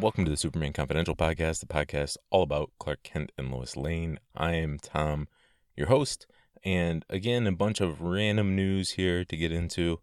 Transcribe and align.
Welcome 0.00 0.24
to 0.26 0.30
the 0.30 0.36
Superman 0.36 0.72
Confidential 0.72 1.16
podcast, 1.16 1.58
the 1.58 1.66
podcast 1.66 2.18
all 2.30 2.44
about 2.44 2.70
Clark 2.78 3.02
Kent 3.02 3.32
and 3.36 3.50
Lois 3.50 3.76
Lane. 3.76 4.20
I 4.32 4.52
am 4.52 4.78
Tom, 4.80 5.26
your 5.74 5.88
host, 5.88 6.28
and 6.62 7.04
again, 7.10 7.48
a 7.48 7.52
bunch 7.52 7.80
of 7.80 8.00
random 8.00 8.54
news 8.54 8.92
here 8.92 9.24
to 9.24 9.36
get 9.36 9.50
into. 9.50 9.98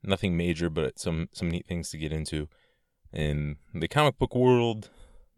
Nothing 0.00 0.36
major, 0.36 0.70
but 0.70 1.00
some 1.00 1.28
some 1.32 1.50
neat 1.50 1.66
things 1.66 1.90
to 1.90 1.98
get 1.98 2.12
into 2.12 2.48
in 3.12 3.56
the 3.74 3.88
comic 3.88 4.16
book 4.16 4.32
world, 4.36 4.90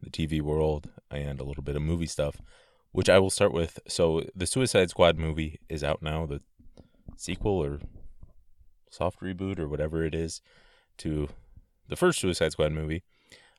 the 0.02 0.11
TV 0.11 0.43
world, 0.43 0.91
and 1.11 1.41
a 1.41 1.45
little 1.45 1.62
bit 1.62 1.75
of 1.77 1.80
movie 1.80 2.05
stuff, 2.05 2.43
which 2.93 3.09
I 3.09 3.18
will 3.18 3.30
start 3.30 3.55
with. 3.55 3.79
So, 3.89 4.25
the 4.36 4.46
Suicide 4.46 4.91
Squad 4.91 5.16
movie 5.18 5.61
is 5.71 5.82
out 5.82 6.02
now, 6.02 6.27
the 6.27 6.43
sequel 7.16 7.64
or 7.64 7.80
soft 8.91 9.21
reboot 9.23 9.59
or 9.59 9.66
whatever 9.66 10.05
it 10.05 10.14
is 10.14 10.43
to 10.98 11.30
the 11.89 11.96
first 11.96 12.21
Suicide 12.21 12.52
Squad 12.52 12.72
movie. 12.72 13.02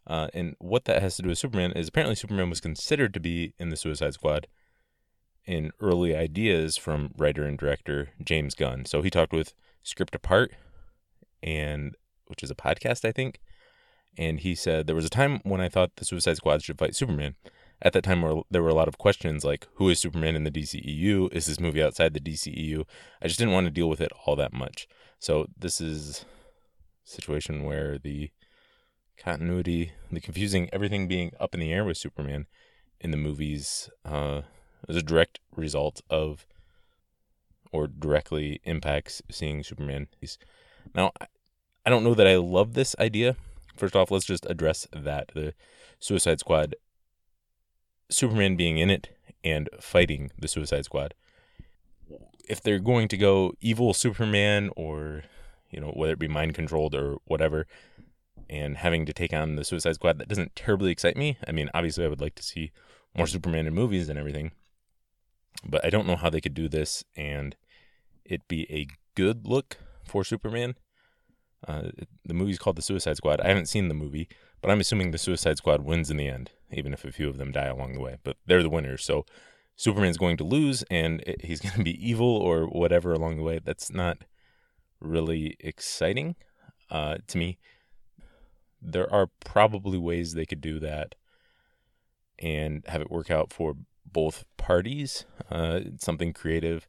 Uh, 0.07 0.27
and 0.33 0.55
what 0.59 0.85
that 0.85 1.01
has 1.01 1.15
to 1.15 1.23
do 1.23 1.29
with 1.29 1.37
Superman 1.37 1.71
is 1.71 1.87
apparently 1.87 2.15
Superman 2.15 2.49
was 2.49 2.61
considered 2.61 3.13
to 3.13 3.19
be 3.19 3.53
in 3.57 3.69
the 3.69 3.77
Suicide 3.77 4.13
Squad 4.13 4.47
in 5.45 5.71
early 5.79 6.15
ideas 6.15 6.77
from 6.77 7.13
writer 7.17 7.43
and 7.43 7.57
director 7.57 8.09
James 8.23 8.55
Gunn. 8.55 8.85
So 8.85 9.01
he 9.01 9.09
talked 9.09 9.33
with 9.33 9.53
Script 9.83 10.15
Apart, 10.15 10.53
and 11.41 11.95
which 12.27 12.43
is 12.43 12.51
a 12.51 12.55
podcast, 12.55 13.05
I 13.05 13.11
think. 13.11 13.39
And 14.17 14.39
he 14.39 14.55
said 14.55 14.87
there 14.87 14.95
was 14.95 15.05
a 15.05 15.09
time 15.09 15.41
when 15.43 15.61
I 15.61 15.69
thought 15.69 15.95
the 15.95 16.05
Suicide 16.05 16.37
Squad 16.37 16.63
should 16.63 16.79
fight 16.79 16.95
Superman. 16.95 17.35
At 17.81 17.93
that 17.93 18.03
time, 18.03 18.43
there 18.49 18.63
were 18.63 18.69
a 18.69 18.75
lot 18.75 18.87
of 18.87 18.97
questions 18.97 19.43
like, 19.43 19.67
who 19.75 19.89
is 19.89 19.99
Superman 19.99 20.35
in 20.35 20.45
the 20.45 20.51
DCEU? 20.51 21.31
Is 21.33 21.45
this 21.45 21.59
movie 21.59 21.83
outside 21.83 22.13
the 22.13 22.21
DCEU? 22.21 22.85
I 23.21 23.27
just 23.27 23.37
didn't 23.37 23.53
want 23.53 23.67
to 23.67 23.71
deal 23.71 23.89
with 23.89 23.99
it 23.99 24.13
all 24.25 24.35
that 24.37 24.53
much. 24.53 24.87
So 25.19 25.47
this 25.57 25.81
is 25.81 26.25
situation 27.03 27.63
where 27.63 27.99
the 27.99 28.31
continuity, 29.17 29.93
the 30.11 30.19
confusing, 30.19 30.69
everything 30.71 31.07
being 31.07 31.31
up 31.39 31.53
in 31.53 31.59
the 31.59 31.71
air 31.71 31.83
with 31.83 31.97
Superman 31.97 32.47
in 32.99 33.11
the 33.11 33.17
movies 33.17 33.89
uh, 34.03 34.41
is 34.87 34.95
a 34.95 35.03
direct 35.03 35.39
result 35.55 36.01
of 36.09 36.45
or 37.71 37.87
directly 37.87 38.61
impacts 38.63 39.21
seeing 39.29 39.63
Superman. 39.63 40.07
Now, 40.93 41.11
I 41.85 41.89
don't 41.89 42.03
know 42.03 42.13
that 42.13 42.27
I 42.27 42.37
love 42.37 42.73
this 42.73 42.95
idea. 42.99 43.35
First 43.75 43.95
off, 43.95 44.11
let's 44.11 44.25
just 44.25 44.45
address 44.49 44.87
that 44.93 45.31
the 45.35 45.53
Suicide 45.99 46.39
Squad, 46.39 46.75
Superman 48.09 48.55
being 48.55 48.77
in 48.77 48.89
it 48.89 49.09
and 49.43 49.69
fighting 49.79 50.31
the 50.39 50.47
Suicide 50.47 50.85
Squad. 50.85 51.13
If 52.47 52.61
they're 52.61 52.79
going 52.79 53.07
to 53.09 53.17
go 53.17 53.53
evil 53.59 53.93
Superman 53.93 54.69
or, 54.75 55.23
you 55.69 55.81
know, 55.81 55.89
whether 55.89 56.13
it 56.13 56.19
be 56.19 56.27
mind 56.27 56.53
controlled 56.53 56.95
or 56.95 57.17
whatever, 57.25 57.67
and 58.49 58.77
having 58.77 59.05
to 59.05 59.13
take 59.13 59.33
on 59.33 59.55
the 59.55 59.63
Suicide 59.63 59.95
Squad, 59.95 60.19
that 60.19 60.27
doesn't 60.27 60.55
terribly 60.55 60.91
excite 60.91 61.17
me. 61.17 61.37
I 61.47 61.51
mean, 61.51 61.69
obviously, 61.73 62.05
I 62.05 62.07
would 62.07 62.21
like 62.21 62.35
to 62.35 62.43
see 62.43 62.71
more 63.15 63.27
Superman 63.27 63.67
in 63.67 63.73
movies 63.73 64.09
and 64.09 64.19
everything, 64.19 64.51
but 65.65 65.83
I 65.85 65.89
don't 65.89 66.07
know 66.07 66.15
how 66.15 66.29
they 66.29 66.41
could 66.41 66.53
do 66.53 66.67
this 66.67 67.03
and 67.15 67.55
it 68.25 68.47
be 68.47 68.63
a 68.71 68.87
good 69.15 69.47
look 69.47 69.77
for 70.03 70.23
Superman. 70.23 70.75
Uh, 71.67 71.89
the 72.23 72.33
movie's 72.33 72.59
called 72.59 72.75
The 72.75 72.81
Suicide 72.81 73.17
Squad. 73.17 73.41
I 73.41 73.47
haven't 73.47 73.67
seen 73.67 73.87
the 73.87 73.93
movie, 73.93 74.27
but 74.61 74.69
I'm 74.69 74.79
assuming 74.79 75.11
the 75.11 75.17
Suicide 75.17 75.57
Squad 75.57 75.83
wins 75.83 76.11
in 76.11 76.17
the 76.17 76.27
end, 76.27 76.51
even 76.71 76.93
if 76.93 77.05
a 77.05 77.11
few 77.11 77.29
of 77.29 77.37
them 77.37 77.51
die 77.51 77.65
along 77.65 77.93
the 77.93 78.01
way. 78.01 78.17
But 78.23 78.37
they're 78.45 78.63
the 78.63 78.69
winners, 78.69 79.03
so 79.03 79.25
Superman's 79.75 80.17
going 80.17 80.37
to 80.37 80.43
lose, 80.43 80.83
and 80.91 81.23
he's 81.41 81.59
going 81.61 81.75
to 81.75 81.83
be 81.83 82.07
evil 82.07 82.27
or 82.27 82.65
whatever 82.65 83.13
along 83.13 83.37
the 83.37 83.43
way. 83.43 83.59
That's 83.63 83.91
not 83.91 84.19
really 84.99 85.55
exciting 85.59 86.35
uh, 86.91 87.17
to 87.27 87.37
me 87.37 87.57
there 88.85 89.11
are 89.11 89.27
probably 89.43 89.97
ways 89.97 90.33
they 90.33 90.45
could 90.45 90.61
do 90.61 90.79
that 90.79 91.15
and 92.39 92.83
have 92.87 93.01
it 93.01 93.11
work 93.11 93.31
out 93.31 93.51
for 93.51 93.75
both 94.05 94.45
parties. 94.57 95.25
Uh, 95.49 95.81
something 95.99 96.33
creative. 96.33 96.87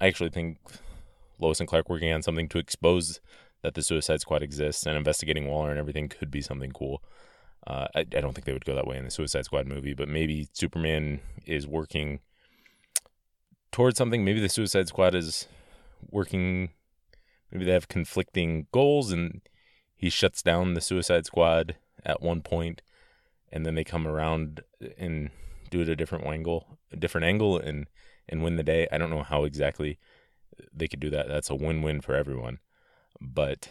I 0.00 0.06
actually 0.06 0.30
think 0.30 0.58
Lois 1.38 1.60
and 1.60 1.68
Clark 1.68 1.88
working 1.88 2.12
on 2.12 2.22
something 2.22 2.48
to 2.48 2.58
expose 2.58 3.20
that 3.62 3.74
the 3.74 3.82
Suicide 3.82 4.20
Squad 4.20 4.42
exists 4.42 4.84
and 4.86 4.96
investigating 4.96 5.46
Waller 5.46 5.70
and 5.70 5.78
everything 5.78 6.08
could 6.08 6.30
be 6.30 6.42
something 6.42 6.72
cool. 6.72 7.02
Uh, 7.66 7.86
I, 7.94 8.00
I 8.00 8.20
don't 8.20 8.34
think 8.34 8.44
they 8.44 8.52
would 8.52 8.64
go 8.64 8.74
that 8.74 8.86
way 8.86 8.98
in 8.98 9.04
the 9.04 9.10
Suicide 9.10 9.46
Squad 9.46 9.66
movie, 9.66 9.94
but 9.94 10.08
maybe 10.08 10.48
Superman 10.52 11.20
is 11.46 11.66
working 11.66 12.20
towards 13.72 13.96
something. 13.96 14.24
Maybe 14.24 14.40
the 14.40 14.48
Suicide 14.48 14.88
Squad 14.88 15.14
is 15.14 15.48
working. 16.10 16.70
Maybe 17.50 17.64
they 17.64 17.72
have 17.72 17.88
conflicting 17.88 18.66
goals 18.70 19.12
and 19.12 19.40
he 19.96 20.10
shuts 20.10 20.42
down 20.42 20.74
the 20.74 20.80
Suicide 20.80 21.26
Squad 21.26 21.76
at 22.04 22.22
one 22.22 22.42
point, 22.42 22.82
and 23.50 23.64
then 23.64 23.74
they 23.74 23.84
come 23.84 24.06
around 24.06 24.62
and 24.98 25.30
do 25.70 25.80
it 25.80 25.88
a 25.88 25.96
different 25.96 26.26
angle, 26.26 26.78
a 26.92 26.96
different 26.96 27.26
angle, 27.26 27.58
and 27.58 27.86
and 28.28 28.42
win 28.42 28.56
the 28.56 28.62
day. 28.62 28.86
I 28.90 28.98
don't 28.98 29.10
know 29.10 29.22
how 29.22 29.44
exactly 29.44 29.98
they 30.72 30.88
could 30.88 31.00
do 31.00 31.10
that. 31.10 31.28
That's 31.28 31.50
a 31.50 31.54
win-win 31.54 32.00
for 32.00 32.14
everyone. 32.14 32.58
But 33.20 33.68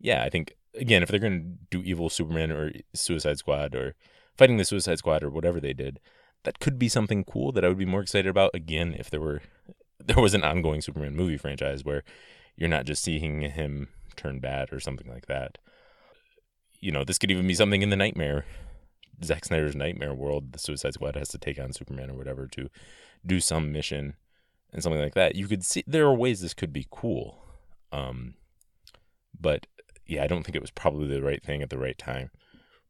yeah, 0.00 0.22
I 0.22 0.30
think 0.30 0.54
again, 0.74 1.02
if 1.02 1.08
they're 1.08 1.18
going 1.18 1.58
to 1.70 1.78
do 1.78 1.84
evil 1.84 2.10
Superman 2.10 2.50
or 2.50 2.72
Suicide 2.92 3.38
Squad 3.38 3.74
or 3.74 3.94
fighting 4.36 4.56
the 4.56 4.64
Suicide 4.64 4.98
Squad 4.98 5.22
or 5.22 5.30
whatever 5.30 5.60
they 5.60 5.72
did, 5.72 6.00
that 6.44 6.60
could 6.60 6.78
be 6.78 6.88
something 6.88 7.24
cool 7.24 7.52
that 7.52 7.64
I 7.64 7.68
would 7.68 7.78
be 7.78 7.86
more 7.86 8.02
excited 8.02 8.28
about. 8.28 8.50
Again, 8.54 8.94
if 8.98 9.10
there 9.10 9.20
were 9.20 9.42
there 10.04 10.22
was 10.22 10.34
an 10.34 10.44
ongoing 10.44 10.80
Superman 10.80 11.16
movie 11.16 11.38
franchise 11.38 11.84
where 11.84 12.02
you're 12.56 12.68
not 12.68 12.84
just 12.84 13.02
seeing 13.02 13.40
him 13.42 13.88
turn 14.14 14.40
bad 14.40 14.72
or 14.72 14.80
something 14.80 15.08
like 15.08 15.26
that 15.26 15.58
you 16.84 16.92
know, 16.92 17.02
this 17.02 17.16
could 17.16 17.30
even 17.30 17.46
be 17.46 17.54
something 17.54 17.80
in 17.80 17.88
the 17.88 17.96
nightmare, 17.96 18.44
Zack 19.24 19.46
Snyder's 19.46 19.74
nightmare 19.74 20.12
world. 20.12 20.52
The 20.52 20.58
Suicide 20.58 20.92
Squad 20.92 21.16
has 21.16 21.30
to 21.30 21.38
take 21.38 21.58
on 21.58 21.72
Superman 21.72 22.10
or 22.10 22.14
whatever 22.14 22.46
to 22.48 22.68
do 23.24 23.40
some 23.40 23.72
mission 23.72 24.16
and 24.70 24.82
something 24.82 25.00
like 25.00 25.14
that. 25.14 25.34
You 25.34 25.48
could 25.48 25.64
see 25.64 25.82
there 25.86 26.04
are 26.04 26.14
ways 26.14 26.42
this 26.42 26.52
could 26.52 26.74
be 26.74 26.86
cool. 26.90 27.42
Um, 27.90 28.34
but 29.40 29.66
yeah, 30.06 30.22
I 30.22 30.26
don't 30.26 30.42
think 30.42 30.56
it 30.56 30.60
was 30.60 30.70
probably 30.70 31.08
the 31.08 31.22
right 31.22 31.42
thing 31.42 31.62
at 31.62 31.70
the 31.70 31.78
right 31.78 31.96
time 31.96 32.28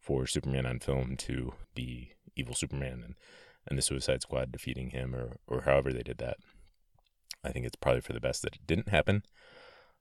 for 0.01 0.27
Superman 0.27 0.67
on 0.67 0.81
film 0.81 1.17
to 1.19 1.53
be 1.77 2.15
evil 2.35 2.57
Superman 2.57 3.01
and, 3.05 3.15
and 3.69 3.79
the 3.79 3.83
Suicide 3.83 4.23
Squad 4.23 4.51
defeating 4.51 4.91
him 4.91 5.15
or, 5.15 5.37
or 5.47 5.61
however 5.61 5.93
they 5.93 6.03
did 6.03 6.19
that. 6.19 6.39
I 7.45 7.53
think 7.53 7.65
it's 7.65 7.77
probably 7.77 8.01
for 8.01 8.13
the 8.13 8.19
best 8.19 8.43
that 8.43 8.57
it 8.57 8.67
didn't 8.67 8.89
happen. 8.89 9.23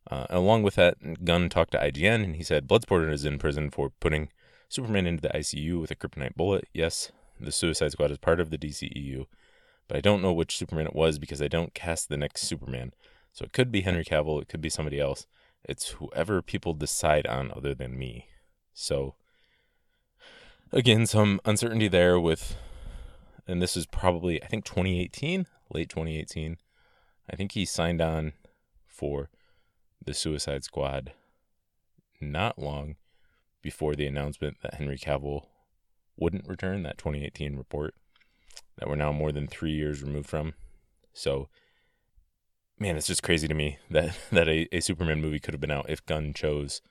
Uh, 0.10 0.26
along 0.30 0.64
with 0.64 0.76
that, 0.76 1.24
Gunn 1.24 1.50
talked 1.50 1.72
to 1.72 1.80
IGN 1.80 2.24
and 2.24 2.36
he 2.36 2.44
said 2.44 2.68
Bloodsport 2.68 3.12
is 3.12 3.26
in 3.26 3.40
prison 3.40 3.70
for 3.70 3.90
putting 3.90 4.30
Superman 4.68 5.08
into 5.08 5.22
the 5.22 5.30
ICU 5.30 5.80
with 5.80 5.92
a 5.92 5.96
kryptonite 5.96 6.36
bullet. 6.36 6.68
Yes, 6.74 7.12
the 7.40 7.52
Suicide 7.52 7.92
Squad 7.92 8.12
is 8.12 8.18
part 8.18 8.40
of 8.40 8.50
the 8.50 8.58
DCEU, 8.58 9.26
but 9.88 9.98
I 9.98 10.02
don't 10.02 10.22
know 10.22 10.34
which 10.34 10.58
Superman 10.58 10.88
it 10.88 10.96
was 10.96 11.20
because 11.20 11.42
I 11.42 11.48
don't 11.48 11.74
cast 11.74 12.10
the 12.10 12.18
next 12.18 12.42
Superman. 12.42 12.94
So 13.32 13.46
it 13.46 13.54
could 13.54 13.72
be 13.72 13.82
Henry 13.82 14.04
Cavill, 14.04 14.42
it 14.42 14.48
could 14.48 14.62
be 14.62 14.70
somebody 14.70 15.00
else. 15.00 15.26
It's 15.64 15.92
whoever 15.92 16.42
people 16.42 16.74
decide 16.74 17.26
on 17.28 17.52
other 17.56 17.74
than 17.74 17.98
me. 17.98 18.28
So 18.74 19.16
again, 20.72 21.06
some 21.06 21.40
uncertainty 21.46 21.88
there 21.88 22.20
with, 22.20 22.58
and 23.48 23.62
this 23.62 23.78
is 23.78 23.86
probably 23.86 24.44
I 24.44 24.48
think 24.48 24.66
2018, 24.66 25.48
late 25.72 25.90
2018. 25.90 26.58
I 27.30 27.36
think 27.36 27.54
he 27.54 27.64
signed 27.64 28.02
on 28.02 28.34
for 28.86 29.30
the 30.06 30.14
Suicide 30.14 30.64
Squad 30.64 31.14
not 32.22 32.60
long 32.60 32.96
before 33.62 33.96
the 33.96 34.08
announcement 34.08 34.58
that 34.62 34.76
Henry 34.76 34.98
Cavill 34.98 35.46
wouldn't 36.18 36.48
return, 36.48 36.84
that 36.84 36.98
2018 36.98 37.56
report 37.56 37.96
that 38.78 38.88
we're 38.88 38.96
now 38.96 39.12
more 39.12 39.32
than 39.32 39.48
three 39.48 39.72
years 39.72 40.04
removed 40.04 40.30
from. 40.30 40.54
So, 41.14 41.50
man, 42.80 42.98
it's 42.98 43.08
just 43.08 43.24
crazy 43.24 43.48
to 43.48 43.54
me 43.54 43.78
that, 43.90 44.18
that 44.32 44.48
a, 44.48 44.68
a 44.76 44.80
Superman 44.80 45.22
movie 45.22 45.40
could 45.40 45.54
have 45.54 45.62
been 45.62 45.72
out 45.72 45.90
if 45.90 46.06
Gunn 46.06 46.34
chose 46.34 46.82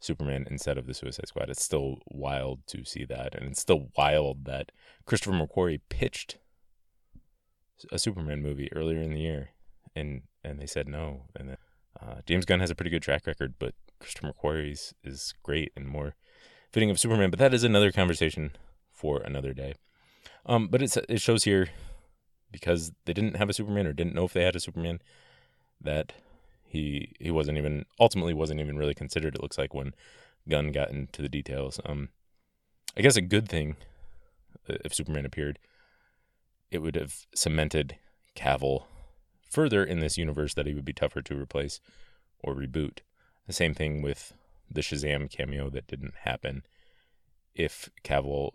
Superman 0.00 0.46
instead 0.50 0.76
of 0.76 0.86
the 0.86 0.94
Suicide 0.94 1.28
Squad. 1.28 1.50
It's 1.50 1.64
still 1.64 1.98
wild 2.06 2.66
to 2.68 2.84
see 2.84 3.04
that. 3.06 3.34
And 3.34 3.50
it's 3.50 3.60
still 3.60 3.88
wild 3.96 4.44
that 4.44 4.72
Christopher 5.06 5.36
McQuarrie 5.36 5.80
pitched 5.88 6.38
a 7.90 7.98
Superman 7.98 8.42
movie 8.42 8.72
earlier 8.72 9.00
in 9.00 9.12
the 9.12 9.20
year 9.20 9.50
and 9.94 10.22
and 10.42 10.60
they 10.60 10.66
said 10.66 10.88
no. 10.88 11.22
And 11.34 11.48
then 11.48 11.56
uh, 12.00 12.16
James 12.26 12.44
Gunn 12.44 12.60
has 12.60 12.70
a 12.70 12.74
pretty 12.74 12.90
good 12.90 13.02
track 13.02 13.26
record, 13.26 13.54
but 13.58 13.74
Christopher 14.00 14.32
McQuarrie 14.32 14.92
is, 15.02 15.34
great 15.42 15.72
and 15.76 15.86
more 15.86 16.14
fitting 16.72 16.90
of 16.90 16.98
Superman. 16.98 17.30
But 17.30 17.38
that 17.38 17.54
is 17.54 17.64
another 17.64 17.92
conversation 17.92 18.52
for 18.92 19.20
another 19.20 19.52
day. 19.52 19.74
Um, 20.46 20.68
but 20.68 20.82
it's, 20.82 20.96
it 20.96 21.20
shows 21.20 21.44
here 21.44 21.68
because 22.50 22.92
they 23.04 23.12
didn't 23.12 23.36
have 23.36 23.48
a 23.48 23.52
Superman 23.52 23.86
or 23.86 23.92
didn't 23.92 24.14
know 24.14 24.24
if 24.24 24.32
they 24.32 24.44
had 24.44 24.56
a 24.56 24.60
Superman 24.60 25.00
that 25.80 26.12
he 26.64 27.12
he 27.20 27.30
wasn't 27.30 27.58
even 27.58 27.84
ultimately 28.00 28.34
wasn't 28.34 28.60
even 28.60 28.76
really 28.76 28.94
considered. 28.94 29.34
It 29.34 29.42
looks 29.42 29.58
like 29.58 29.72
when 29.74 29.94
Gunn 30.48 30.72
got 30.72 30.90
into 30.90 31.22
the 31.22 31.28
details. 31.28 31.80
Um, 31.84 32.10
I 32.96 33.00
guess 33.00 33.16
a 33.16 33.22
good 33.22 33.48
thing 33.48 33.76
uh, 34.68 34.76
if 34.84 34.94
Superman 34.94 35.26
appeared, 35.26 35.58
it 36.70 36.78
would 36.78 36.96
have 36.96 37.26
cemented 37.34 37.96
Cavill 38.36 38.84
further 39.54 39.84
in 39.84 40.00
this 40.00 40.18
universe 40.18 40.54
that 40.54 40.66
he 40.66 40.74
would 40.74 40.84
be 40.84 40.92
tougher 40.92 41.22
to 41.22 41.40
replace 41.40 41.80
or 42.40 42.54
reboot. 42.54 42.98
The 43.46 43.52
same 43.52 43.74
thing 43.74 44.02
with 44.02 44.34
the 44.70 44.80
Shazam 44.80 45.30
cameo 45.30 45.70
that 45.70 45.86
didn't 45.86 46.14
happen 46.24 46.64
if 47.54 47.88
Cavill 48.02 48.50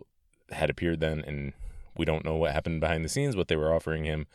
had 0.50 0.68
appeared 0.68 1.00
then 1.00 1.20
and 1.20 1.54
we 1.96 2.04
don't 2.04 2.24
know 2.24 2.36
what 2.36 2.52
happened 2.52 2.80
behind 2.80 3.04
the 3.04 3.08
scenes, 3.08 3.36
what 3.36 3.48
they 3.48 3.56
were 3.56 3.74
offering 3.74 4.04
him, 4.04 4.26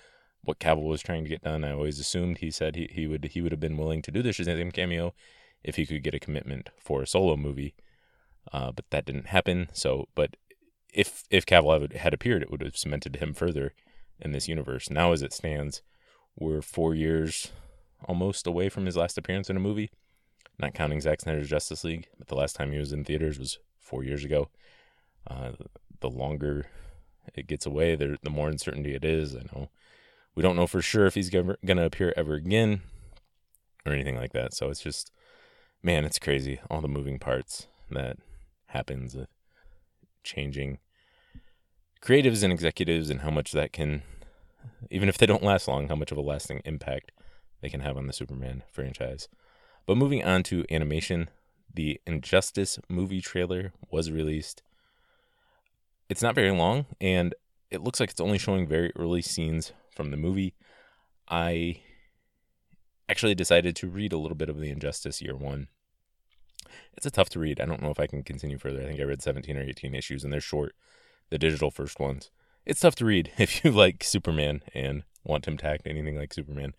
what 0.44 0.60
Cavill 0.60 0.90
was 0.90 1.02
trying 1.02 1.24
to 1.24 1.30
get 1.30 1.44
done. 1.44 1.64
I 1.64 1.72
always 1.72 2.00
assumed 2.00 2.38
he 2.38 2.52
said 2.52 2.76
he, 2.76 2.90
he 2.92 3.08
would 3.08 3.26
he 3.26 3.42
would 3.42 3.52
have 3.52 3.60
been 3.60 3.78
willing 3.78 4.02
to 4.02 4.12
do 4.12 4.22
the 4.22 4.30
Shazam 4.30 4.74
cameo 4.74 5.14
if 5.64 5.76
he 5.76 5.86
could 5.86 6.04
get 6.04 6.14
a 6.14 6.20
commitment 6.20 6.70
for 6.80 7.02
a 7.02 7.08
solo 7.08 7.36
movie. 7.36 7.76
Uh, 8.52 8.72
but 8.72 8.86
that 8.92 9.06
didn't 9.06 9.28
happen. 9.28 9.70
So, 9.74 10.08
but 10.16 10.36
if 10.94 11.24
if 11.30 11.46
Cavill 11.46 11.94
had 11.96 12.14
appeared, 12.14 12.44
it 12.44 12.52
would 12.52 12.62
have 12.62 12.78
cemented 12.78 13.18
him 13.18 13.34
further 13.34 13.74
in 14.20 14.32
this 14.32 14.48
universe. 14.48 14.90
Now, 14.90 15.12
as 15.12 15.22
it 15.22 15.34
stands, 15.34 15.82
we're 16.38 16.62
four 16.62 16.94
years 16.96 17.52
almost 18.06 18.46
away 18.46 18.70
from 18.70 18.86
his 18.86 18.98
last 18.98 19.18
appearance 19.18 19.50
in 19.50 19.58
a 19.58 19.60
movie, 19.60 19.90
not 20.60 20.74
counting 20.74 21.02
Zack 21.02 21.22
Snyder's 21.22 21.50
Justice 21.50 21.84
League. 21.84 22.08
But 22.18 22.28
the 22.28 22.36
last 22.36 22.56
time 22.56 22.72
he 22.72 22.78
was 22.78 22.94
in 22.94 23.04
theaters 23.04 23.40
was 23.40 23.60
four 23.80 24.04
years 24.04 24.24
ago. 24.24 24.50
Uh, 25.28 25.52
the 26.02 26.10
longer 26.10 26.68
it 27.34 27.48
gets 27.48 27.66
away, 27.66 27.96
the, 27.96 28.18
the 28.22 28.30
more 28.30 28.50
uncertainty 28.50 28.94
it 28.94 29.04
is. 29.04 29.36
I 29.36 29.44
know 29.52 29.70
we 30.36 30.44
don't 30.44 30.56
know 30.56 30.68
for 30.68 30.82
sure 30.82 31.06
if 31.06 31.16
he's 31.16 31.30
going 31.30 31.56
to 31.64 31.86
appear 31.86 32.14
ever 32.16 32.36
again 32.36 32.82
or 33.86 33.94
anything 33.94 34.18
like 34.18 34.34
that. 34.34 34.54
So 34.54 34.70
it's 34.70 34.82
just, 34.82 35.12
man, 35.82 36.04
it's 36.04 36.20
crazy. 36.20 36.60
All 36.70 36.82
the 36.82 36.88
moving 36.88 37.20
parts 37.20 37.68
that 37.90 38.18
happens, 38.68 39.16
uh, 39.16 39.26
changing 40.24 40.80
creatives 42.02 42.44
and 42.44 42.52
executives, 42.52 43.10
and 43.10 43.22
how 43.22 43.32
much 43.32 43.52
that 43.54 43.72
can, 43.72 44.04
even 44.90 45.10
if 45.10 45.18
they 45.18 45.26
don't 45.26 45.44
last 45.44 45.68
long, 45.68 45.88
how 45.88 45.96
much 45.96 46.12
of 46.12 46.18
a 46.18 46.22
lasting 46.22 46.62
impact 46.66 47.12
they 47.62 47.70
can 47.70 47.82
have 47.82 47.98
on 47.98 48.08
the 48.08 48.14
Superman 48.14 48.64
franchise. 48.72 49.28
But 49.86 49.98
moving 49.98 50.24
on 50.24 50.44
to 50.44 50.66
animation, 50.70 51.30
the 51.74 52.00
Injustice 52.08 52.80
movie 52.90 53.22
trailer 53.22 53.74
was 53.92 54.12
released. 54.12 54.64
It's 56.10 56.22
not 56.22 56.36
very 56.36 56.52
long, 56.52 56.86
and 57.02 57.34
it 57.72 57.82
looks 57.82 58.00
like 58.00 58.12
it's 58.12 58.22
only 58.22 58.38
showing 58.38 58.68
very 58.68 58.92
early 58.96 59.22
scenes 59.22 59.74
from 59.90 60.12
the 60.12 60.18
movie. 60.18 60.56
I 61.28 61.82
actually 63.10 63.36
decided 63.36 63.76
to 63.78 63.88
read 63.88 64.14
a 64.14 64.18
little 64.18 64.36
bit 64.36 64.50
of 64.50 64.60
the 64.60 64.70
Injustice 64.70 65.22
Year 65.22 65.36
One. 65.36 65.68
It's 66.96 67.06
a 67.06 67.12
tough 67.12 67.30
to 67.30 67.40
read. 67.40 67.60
I 67.60 67.66
don't 67.66 67.82
know 67.82 67.92
if 67.92 68.00
I 68.00 68.08
can 68.08 68.24
continue 68.24 68.58
further. 68.58 68.82
I 68.82 68.86
think 68.86 69.00
I 69.00 69.04
read 69.04 69.22
17 69.22 69.58
or 69.58 69.62
18 69.62 69.96
issues, 69.96 70.24
and 70.24 70.32
they're 70.32 70.42
short, 70.42 70.76
the 71.30 71.38
digital 71.38 71.72
first 71.72 72.00
ones. 72.00 72.32
It's 72.66 72.80
tough 72.80 72.96
to 72.96 73.06
read 73.06 73.32
if 73.38 73.64
you 73.64 73.72
like 73.72 74.04
Superman 74.04 74.62
and 74.74 75.04
want 75.24 75.48
him 75.48 75.58
to 75.58 75.68
act 75.68 75.88
anything 75.88 76.18
like 76.18 76.34
Superman. 76.34 76.74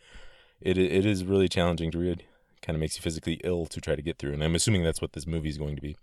It 0.60 0.78
it 0.78 1.06
is 1.06 1.24
really 1.24 1.48
challenging 1.48 1.90
to 1.92 1.98
read. 1.98 2.24
Kind 2.62 2.76
of 2.76 2.80
makes 2.80 2.96
you 2.96 3.02
physically 3.02 3.40
ill 3.44 3.66
to 3.66 3.80
try 3.80 3.94
to 3.94 4.02
get 4.02 4.18
through, 4.18 4.32
and 4.32 4.42
I'm 4.42 4.54
assuming 4.54 4.82
that's 4.82 5.02
what 5.02 5.12
this 5.12 5.26
movie 5.26 5.50
is 5.50 5.58
going 5.58 5.76
to 5.76 5.82
be. 5.82 5.96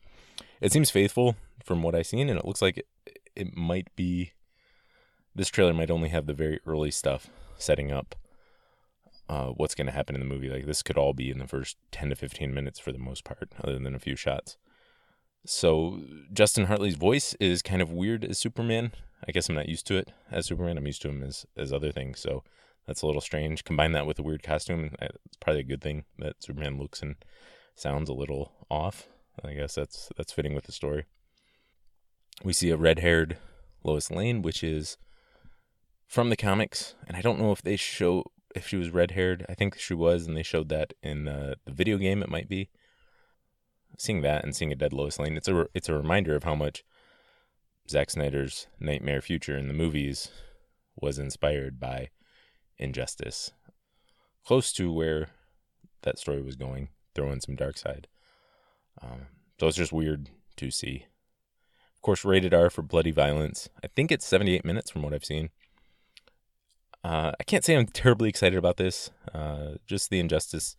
It 0.62 0.72
seems 0.72 0.92
faithful 0.92 1.36
from 1.64 1.82
what 1.82 1.96
I've 1.96 2.08
seen, 2.08 2.30
and 2.30 2.40
it 2.40 2.46
looks 2.46 2.62
like 2.62 2.78
it, 2.78 2.88
it 3.36 3.58
might 3.58 3.94
be. 3.96 4.32
This 5.36 5.50
trailer 5.50 5.74
might 5.74 5.90
only 5.90 6.10
have 6.10 6.28
the 6.28 6.34
very 6.34 6.60
early 6.68 6.92
stuff 6.92 7.28
setting 7.58 7.92
up 7.92 8.16
uh, 9.28 9.48
what's 9.48 9.74
going 9.74 9.88
to 9.88 9.94
happen 9.94 10.16
in 10.16 10.22
the 10.22 10.28
movie. 10.28 10.50
Like 10.50 10.68
this 10.68 10.84
could 10.84 10.98
all 10.98 11.14
be 11.14 11.32
in 11.32 11.40
the 11.40 11.48
first 11.48 11.78
10 11.92 12.10
to 12.10 12.16
15 12.16 12.54
minutes 12.54 12.80
for 12.80 12.92
the 12.92 13.00
most 13.00 13.24
part, 13.24 13.52
other 13.62 13.80
than 13.80 13.96
a 13.96 14.00
few 14.00 14.16
shots. 14.16 14.58
So 15.46 16.02
Justin 16.32 16.66
Hartley's 16.66 16.96
voice 16.96 17.36
is 17.40 17.62
kind 17.62 17.82
of 17.82 17.92
weird 17.92 18.24
as 18.24 18.40
Superman. 18.40 18.94
I 19.28 19.32
guess 19.32 19.50
I'm 19.50 19.56
not 19.56 19.70
used 19.70 19.88
to 19.88 19.96
it 19.96 20.12
as 20.32 20.46
Superman. 20.46 20.78
I'm 20.78 20.88
used 20.88 21.02
to 21.04 21.10
him 21.10 21.24
as 21.24 21.46
as 21.58 21.72
other 21.74 21.92
things. 21.92 22.20
So 22.20 22.44
that's 22.88 23.02
a 23.02 23.08
little 23.08 23.22
strange. 23.22 23.64
Combine 23.64 23.92
that 23.94 24.06
with 24.06 24.20
a 24.20 24.24
weird 24.24 24.44
costume, 24.44 24.92
uh, 25.02 25.08
it's 25.26 25.38
probably 25.38 25.62
a 25.62 25.66
good 25.66 25.82
thing 25.82 26.06
that 26.20 26.42
Superman 26.44 26.78
looks 26.78 27.02
and 27.02 27.16
sounds 27.76 28.10
a 28.10 28.14
little 28.14 28.52
off. 28.70 29.08
I 29.44 29.54
guess 29.54 29.76
that's 29.76 30.10
that's 30.18 30.34
fitting 30.34 30.54
with 30.54 30.66
the 30.66 30.72
story. 30.72 31.06
We 32.44 32.54
see 32.54 32.70
a 32.70 32.78
red-haired 32.78 33.38
Lois 33.84 34.12
Lane, 34.12 34.42
which 34.42 34.64
is 34.64 34.98
from 36.08 36.30
the 36.30 36.36
comics, 36.36 36.96
and 37.08 37.16
I 37.16 37.22
don't 37.22 37.40
know 37.40 37.52
if 37.52 37.62
they 37.62 37.76
show 37.76 38.26
if 38.56 38.68
she 38.68 38.76
was 38.76 38.92
red 38.92 39.12
haired. 39.12 39.46
I 39.50 39.56
think 39.56 39.78
she 39.78 39.94
was, 39.94 40.28
and 40.28 40.36
they 40.38 40.44
showed 40.44 40.70
that 40.70 40.94
in 41.02 41.26
the, 41.26 41.58
the 41.66 41.72
video 41.72 41.98
game. 41.98 42.22
It 42.22 42.30
might 42.30 42.50
be 42.50 42.70
seeing 43.98 44.22
that 44.22 44.44
and 44.44 44.56
seeing 44.56 44.72
a 44.72 44.76
dead 44.76 44.94
Lois 44.94 45.20
Lane. 45.20 45.38
It's 45.38 45.48
a 45.48 45.68
it's 45.74 45.90
a 45.90 45.98
reminder 45.98 46.36
of 46.36 46.44
how 46.44 46.56
much 46.56 46.84
Zack 47.90 48.10
Snyder's 48.10 48.68
Nightmare 48.80 49.22
Future 49.22 49.58
in 49.58 49.68
the 49.68 49.74
movies 49.74 50.30
was 50.96 51.20
inspired 51.20 51.80
by 51.80 52.10
Injustice, 52.78 53.52
close 54.46 54.72
to 54.74 54.92
where 54.92 55.30
that 56.04 56.20
story 56.20 56.42
was 56.42 56.56
going. 56.56 56.90
Throw 57.16 57.32
in 57.32 57.42
some 57.42 57.56
Darkseid. 57.56 58.06
Um, 59.02 59.28
so 59.60 59.68
it's 59.68 59.78
just 59.78 59.94
weird 59.94 60.30
to 60.58 60.72
see. 60.72 61.06
Of 61.96 62.02
course, 62.02 62.26
rated 62.26 62.54
R 62.54 62.70
for 62.70 62.82
bloody 62.82 63.12
violence. 63.12 63.70
I 63.84 63.88
think 63.88 64.12
it's 64.12 64.26
78 64.26 64.66
minutes 64.66 64.90
from 64.90 65.04
what 65.04 65.14
I've 65.14 65.26
seen. 65.26 65.50
Uh, 67.04 67.34
I 67.40 67.44
can't 67.44 67.64
say 67.64 67.76
I'm 67.76 67.86
terribly 67.88 68.30
excited 68.30 68.58
about 68.58 68.78
this. 68.78 69.12
Uh, 69.34 69.74
just 69.86 70.10
the 70.10 70.20
injustice 70.20 70.76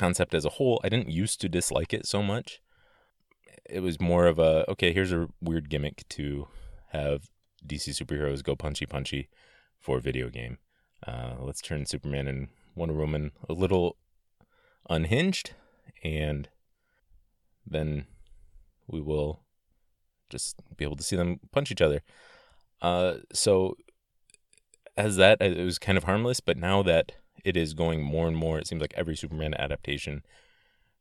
concept 0.00 0.34
as 0.34 0.46
a 0.46 0.56
whole, 0.56 0.80
I 0.82 0.88
didn't 0.88 1.10
used 1.10 1.40
to 1.42 1.48
dislike 1.48 1.92
it 1.92 2.06
so 2.06 2.22
much. 2.22 2.62
It 3.68 3.80
was 3.80 4.00
more 4.00 4.26
of 4.26 4.38
a 4.38 4.68
okay, 4.70 4.92
here's 4.92 5.12
a 5.12 5.28
weird 5.40 5.68
gimmick 5.68 6.08
to 6.16 6.48
have 6.88 7.28
DC 7.66 7.90
superheroes 7.90 8.42
go 8.42 8.56
punchy 8.56 8.86
punchy 8.86 9.28
for 9.78 9.98
a 9.98 10.00
video 10.00 10.30
game. 10.30 10.58
Uh, 11.06 11.34
let's 11.38 11.60
turn 11.60 11.84
Superman 11.84 12.26
and 12.26 12.48
Wonder 12.74 12.94
Woman 12.94 13.32
a 13.48 13.52
little 13.52 13.96
unhinged, 14.88 15.52
and 16.02 16.48
then 17.66 18.06
we 18.86 19.00
will 19.00 19.40
just 20.30 20.56
be 20.76 20.84
able 20.84 20.96
to 20.96 21.02
see 21.02 21.16
them 21.16 21.40
punch 21.52 21.70
each 21.70 21.82
other. 21.82 22.02
Uh, 22.80 23.16
so 23.32 23.76
as 24.96 25.16
that, 25.16 25.42
it 25.42 25.62
was 25.62 25.78
kind 25.78 25.98
of 25.98 26.04
harmless, 26.04 26.40
but 26.40 26.56
now 26.56 26.82
that 26.82 27.12
it 27.44 27.56
is 27.56 27.74
going 27.74 28.02
more 28.02 28.28
and 28.28 28.36
more, 28.36 28.58
it 28.58 28.66
seems 28.66 28.80
like 28.80 28.94
every 28.96 29.16
Superman 29.16 29.54
adaptation 29.54 30.22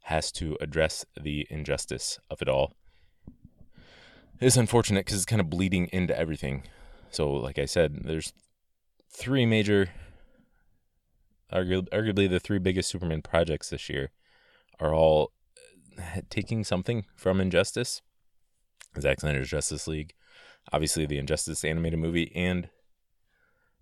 has 0.04 0.32
to 0.34 0.58
address 0.62 1.06
the 1.20 1.46
injustice 1.50 2.20
of 2.30 2.42
it 2.42 2.50
all. 2.50 2.74
It 4.40 4.46
is 4.46 4.58
unfortunate 4.58 5.06
because 5.06 5.18
it's 5.18 5.26
kind 5.26 5.42
of 5.42 5.50
bleeding 5.50 5.88
into 5.92 6.18
everything. 6.18 6.64
So, 7.12 7.32
like 7.32 7.60
I 7.60 7.66
said, 7.66 8.02
there's 8.06 8.34
three 9.12 9.46
major, 9.46 9.90
arguably, 11.52 12.30
the 12.30 12.40
three 12.40 12.60
biggest 12.60 12.90
Superman 12.90 13.22
projects 13.22 13.70
this 13.70 13.90
year 13.90 14.12
are 14.80 14.94
all 14.94 15.32
uh, 15.98 16.22
taking 16.30 16.64
something 16.64 17.06
from 17.16 17.42
Injustice. 17.42 18.02
Zack 19.00 19.20
Snyder's 19.20 19.50
Justice 19.50 19.88
League, 19.88 20.14
obviously 20.72 21.06
the 21.06 21.18
Injustice 21.18 21.64
animated 21.64 22.00
movie, 22.00 22.32
and 22.34 22.70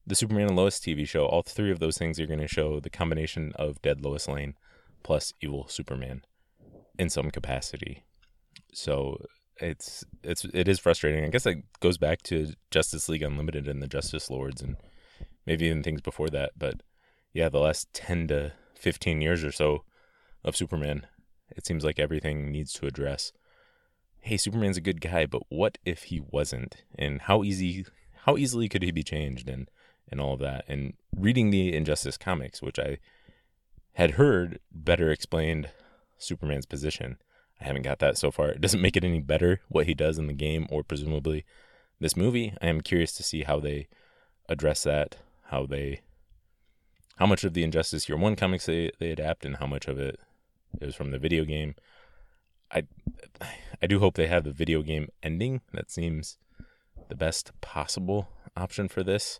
the 0.07 0.15
Superman 0.15 0.47
and 0.47 0.55
Lois 0.55 0.79
TV 0.79 1.07
show, 1.07 1.25
all 1.25 1.43
three 1.43 1.69
of 1.69 1.79
those 1.79 1.97
things 1.97 2.17
are 2.19 2.25
going 2.25 2.39
to 2.39 2.47
show 2.47 2.79
the 2.79 2.89
combination 2.89 3.51
of 3.55 3.81
dead 3.81 4.03
Lois 4.03 4.27
Lane 4.27 4.55
plus 5.03 5.33
evil 5.41 5.67
Superman 5.67 6.23
in 6.97 7.09
some 7.09 7.29
capacity. 7.29 8.05
So 8.73 9.17
it's 9.57 10.05
it's 10.23 10.45
it 10.45 10.69
is 10.69 10.79
frustrating. 10.79 11.25
I 11.25 11.29
guess 11.29 11.45
it 11.45 11.63
goes 11.81 11.97
back 11.97 12.21
to 12.23 12.53
Justice 12.71 13.09
League 13.09 13.21
Unlimited 13.21 13.67
and 13.67 13.81
the 13.81 13.87
Justice 13.87 14.29
Lords 14.29 14.61
and 14.61 14.77
maybe 15.45 15.65
even 15.65 15.83
things 15.83 16.01
before 16.01 16.29
that. 16.29 16.51
But 16.57 16.81
yeah, 17.33 17.49
the 17.49 17.59
last 17.59 17.91
ten 17.93 18.27
to 18.29 18.53
fifteen 18.75 19.21
years 19.21 19.43
or 19.43 19.51
so 19.51 19.83
of 20.43 20.55
Superman, 20.55 21.05
it 21.49 21.65
seems 21.65 21.83
like 21.83 21.99
everything 21.99 22.49
needs 22.49 22.71
to 22.73 22.87
address. 22.87 23.33
Hey, 24.21 24.37
Superman's 24.37 24.77
a 24.77 24.81
good 24.81 25.01
guy, 25.01 25.25
but 25.25 25.43
what 25.49 25.77
if 25.85 26.03
he 26.03 26.21
wasn't? 26.21 26.83
And 26.97 27.21
how 27.21 27.43
easy 27.43 27.85
how 28.25 28.37
easily 28.37 28.69
could 28.69 28.83
he 28.83 28.91
be 28.91 29.03
changed? 29.03 29.49
And 29.49 29.69
and 30.11 30.21
all 30.21 30.33
of 30.33 30.39
that. 30.39 30.65
And 30.67 30.93
reading 31.15 31.49
the 31.49 31.73
Injustice 31.75 32.17
comics, 32.17 32.61
which 32.61 32.79
I 32.79 32.99
had 33.93 34.11
heard 34.11 34.59
better 34.71 35.11
explained 35.11 35.69
Superman's 36.17 36.65
position. 36.65 37.17
I 37.59 37.65
haven't 37.65 37.81
got 37.81 37.99
that 37.99 38.17
so 38.17 38.31
far. 38.31 38.49
It 38.49 38.61
doesn't 38.61 38.81
make 38.81 38.95
it 38.95 39.03
any 39.03 39.19
better 39.19 39.61
what 39.69 39.87
he 39.87 39.93
does 39.93 40.17
in 40.17 40.27
the 40.27 40.33
game 40.33 40.67
or 40.69 40.83
presumably 40.83 41.45
this 41.99 42.15
movie. 42.15 42.53
I 42.61 42.67
am 42.67 42.81
curious 42.81 43.13
to 43.13 43.23
see 43.23 43.43
how 43.43 43.59
they 43.59 43.87
address 44.47 44.83
that, 44.83 45.17
how 45.45 45.65
they 45.65 46.01
how 47.17 47.25
much 47.25 47.43
of 47.43 47.53
the 47.55 47.63
Injustice 47.63 48.07
Year 48.07 48.17
One 48.17 48.35
comics 48.35 48.67
they, 48.67 48.91
they 48.99 49.09
adapt 49.09 49.43
and 49.43 49.57
how 49.57 49.65
much 49.65 49.87
of 49.87 49.99
it 49.99 50.19
is 50.79 50.93
from 50.93 51.09
the 51.09 51.17
video 51.17 51.43
game. 51.43 51.73
I 52.71 52.83
I 53.81 53.87
do 53.87 53.99
hope 53.99 54.15
they 54.15 54.27
have 54.27 54.43
the 54.43 54.51
video 54.51 54.83
game 54.83 55.09
ending. 55.23 55.61
That 55.73 55.89
seems 55.89 56.37
the 57.09 57.15
best 57.15 57.51
possible 57.61 58.29
option 58.55 58.87
for 58.87 59.03
this. 59.03 59.39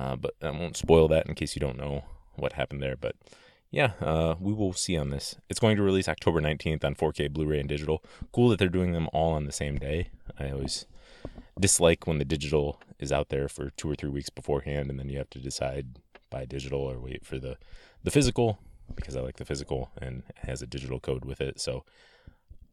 Uh, 0.00 0.16
but 0.16 0.34
I 0.42 0.50
won't 0.50 0.76
spoil 0.84 1.06
that 1.08 1.26
in 1.28 1.34
case 1.34 1.54
you 1.54 1.60
don't 1.60 1.78
know 1.78 1.94
what 2.36 2.54
happened 2.54 2.82
there. 2.82 2.96
But 2.96 3.14
yeah, 3.70 3.90
uh, 4.00 4.34
we 4.40 4.52
will 4.52 4.72
see 4.72 4.96
on 4.96 5.10
this. 5.10 5.36
It's 5.50 5.60
going 5.60 5.76
to 5.76 5.82
release 5.82 6.08
October 6.08 6.40
19th 6.40 6.84
on 6.84 6.94
4K 6.94 7.30
Blu 7.30 7.44
ray 7.46 7.60
and 7.60 7.68
digital. 7.68 8.02
Cool 8.32 8.48
that 8.48 8.58
they're 8.58 8.78
doing 8.78 8.92
them 8.92 9.08
all 9.12 9.32
on 9.34 9.44
the 9.44 9.52
same 9.62 9.76
day. 9.76 10.08
I 10.38 10.50
always 10.50 10.86
dislike 11.58 12.06
when 12.06 12.18
the 12.18 12.24
digital 12.24 12.80
is 12.98 13.12
out 13.12 13.28
there 13.28 13.48
for 13.48 13.70
two 13.76 13.90
or 13.90 13.94
three 13.94 14.10
weeks 14.10 14.30
beforehand 14.30 14.88
and 14.90 14.98
then 14.98 15.10
you 15.10 15.18
have 15.18 15.30
to 15.30 15.38
decide 15.38 15.98
buy 16.30 16.46
digital 16.46 16.80
or 16.80 16.98
wait 16.98 17.26
for 17.26 17.38
the, 17.38 17.56
the 18.02 18.10
physical 18.10 18.58
because 18.96 19.16
I 19.16 19.20
like 19.20 19.36
the 19.36 19.44
physical 19.44 19.90
and 20.00 20.22
it 20.30 20.38
has 20.48 20.62
a 20.62 20.66
digital 20.66 20.98
code 21.00 21.24
with 21.24 21.40
it. 21.40 21.60
So 21.60 21.84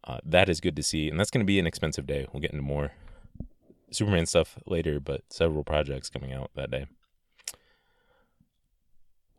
Uh, 0.03 0.19
that 0.25 0.47
is 0.47 0.61
good 0.61 0.75
to 0.77 0.83
see, 0.83 1.09
and 1.09 1.19
that's 1.19 1.31
going 1.31 1.45
to 1.45 1.53
be 1.53 1.59
an 1.59 1.67
expensive 1.67 2.07
day. 2.07 2.25
We'll 2.31 2.41
get 2.41 2.51
into 2.51 2.63
more 2.63 2.91
Superman 3.91 4.25
stuff 4.25 4.57
later, 4.65 4.99
but 5.01 5.21
several 5.29 5.63
projects 5.63 6.09
coming 6.09 6.31
out 6.31 6.49
that 6.55 6.71
day. 6.71 6.85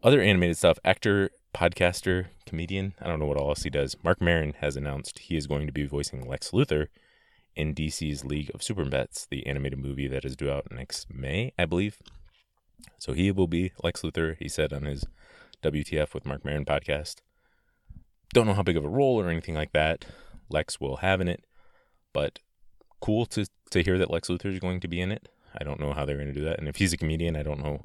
Other 0.03 0.21
animated 0.21 0.57
stuff, 0.57 0.79
actor, 0.85 1.31
podcaster, 1.53 2.27
comedian, 2.47 2.95
I 3.01 3.09
don't 3.09 3.19
know 3.19 3.27
what 3.27 3.37
all 3.37 3.49
else 3.49 3.65
he 3.65 3.71
does. 3.71 3.97
Marc 4.05 4.21
Maron 4.21 4.55
has 4.61 4.77
announced 4.77 5.19
he 5.19 5.37
is 5.37 5.49
going 5.49 5.67
to 5.67 5.73
be 5.73 5.87
voicing 5.87 6.29
Lex 6.29 6.53
Luthor 6.53 6.87
in 7.57 7.75
DC's 7.75 8.25
League 8.25 8.51
of 8.55 8.63
Super 8.63 8.85
Pets, 8.85 9.27
the 9.29 9.45
animated 9.45 9.81
movie 9.81 10.07
that 10.07 10.25
is 10.25 10.37
due 10.37 10.51
out 10.51 10.71
next 10.71 11.13
May, 11.13 11.53
I 11.59 11.65
believe. 11.65 11.99
So 12.99 13.13
he 13.13 13.33
will 13.33 13.49
be 13.49 13.73
Lex 13.83 14.03
Luthor, 14.03 14.37
he 14.39 14.49
said 14.49 14.73
on 14.73 14.85
his 14.85 15.05
WTF 15.65 16.15
with 16.15 16.25
Marc 16.25 16.45
Maron 16.45 16.65
podcast. 16.65 17.17
Don't 18.33 18.47
know 18.47 18.55
how 18.55 18.63
big 18.63 18.77
of 18.77 18.85
a 18.85 18.89
role 18.89 19.21
or 19.21 19.29
anything 19.29 19.57
like 19.57 19.73
that 19.73 20.05
Lex 20.49 20.81
will 20.81 20.99
have 20.99 21.21
in 21.21 21.27
it, 21.27 21.45
but 22.13 22.39
cool 23.01 23.27
to, 23.27 23.47
to 23.71 23.83
hear 23.83 23.99
that 23.99 24.13
Lex 24.13 24.29
Luthor 24.29 24.53
is 24.53 24.61
going 24.61 24.79
to 24.79 24.89
be 24.89 25.01
in 25.01 25.11
it. 25.11 25.29
I 25.59 25.65
don't 25.65 25.81
know 25.81 25.93
how 25.93 26.05
they're 26.05 26.17
going 26.17 26.29
to 26.29 26.35
do 26.35 26.45
that. 26.45 26.61
And 26.61 26.69
if 26.69 26.77
he's 26.77 26.93
a 26.93 26.97
comedian, 26.97 27.35
I 27.35 27.43
don't 27.43 27.63
know 27.63 27.85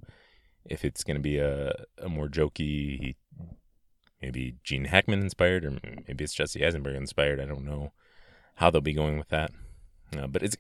if 0.66 0.86
it's 0.86 1.04
going 1.04 1.16
to 1.16 1.22
be 1.22 1.38
a, 1.38 1.74
a 1.98 2.10
more 2.10 2.28
jokey, 2.28 3.16
maybe 4.22 4.56
Gene 4.64 4.86
Hackman 4.86 5.22
inspired, 5.22 5.66
or 5.66 5.78
maybe 6.08 6.24
it's 6.24 6.34
Jesse 6.34 6.66
Eisenberg 6.66 6.96
inspired. 6.96 7.40
I 7.40 7.46
don't 7.46 7.66
know 7.66 7.92
how 8.56 8.70
they'll 8.70 8.82
be 8.82 8.94
going 8.94 9.18
with 9.18 9.30
that. 9.30 9.52
Uh, 10.18 10.28
but 10.28 10.44
it's 10.44 10.58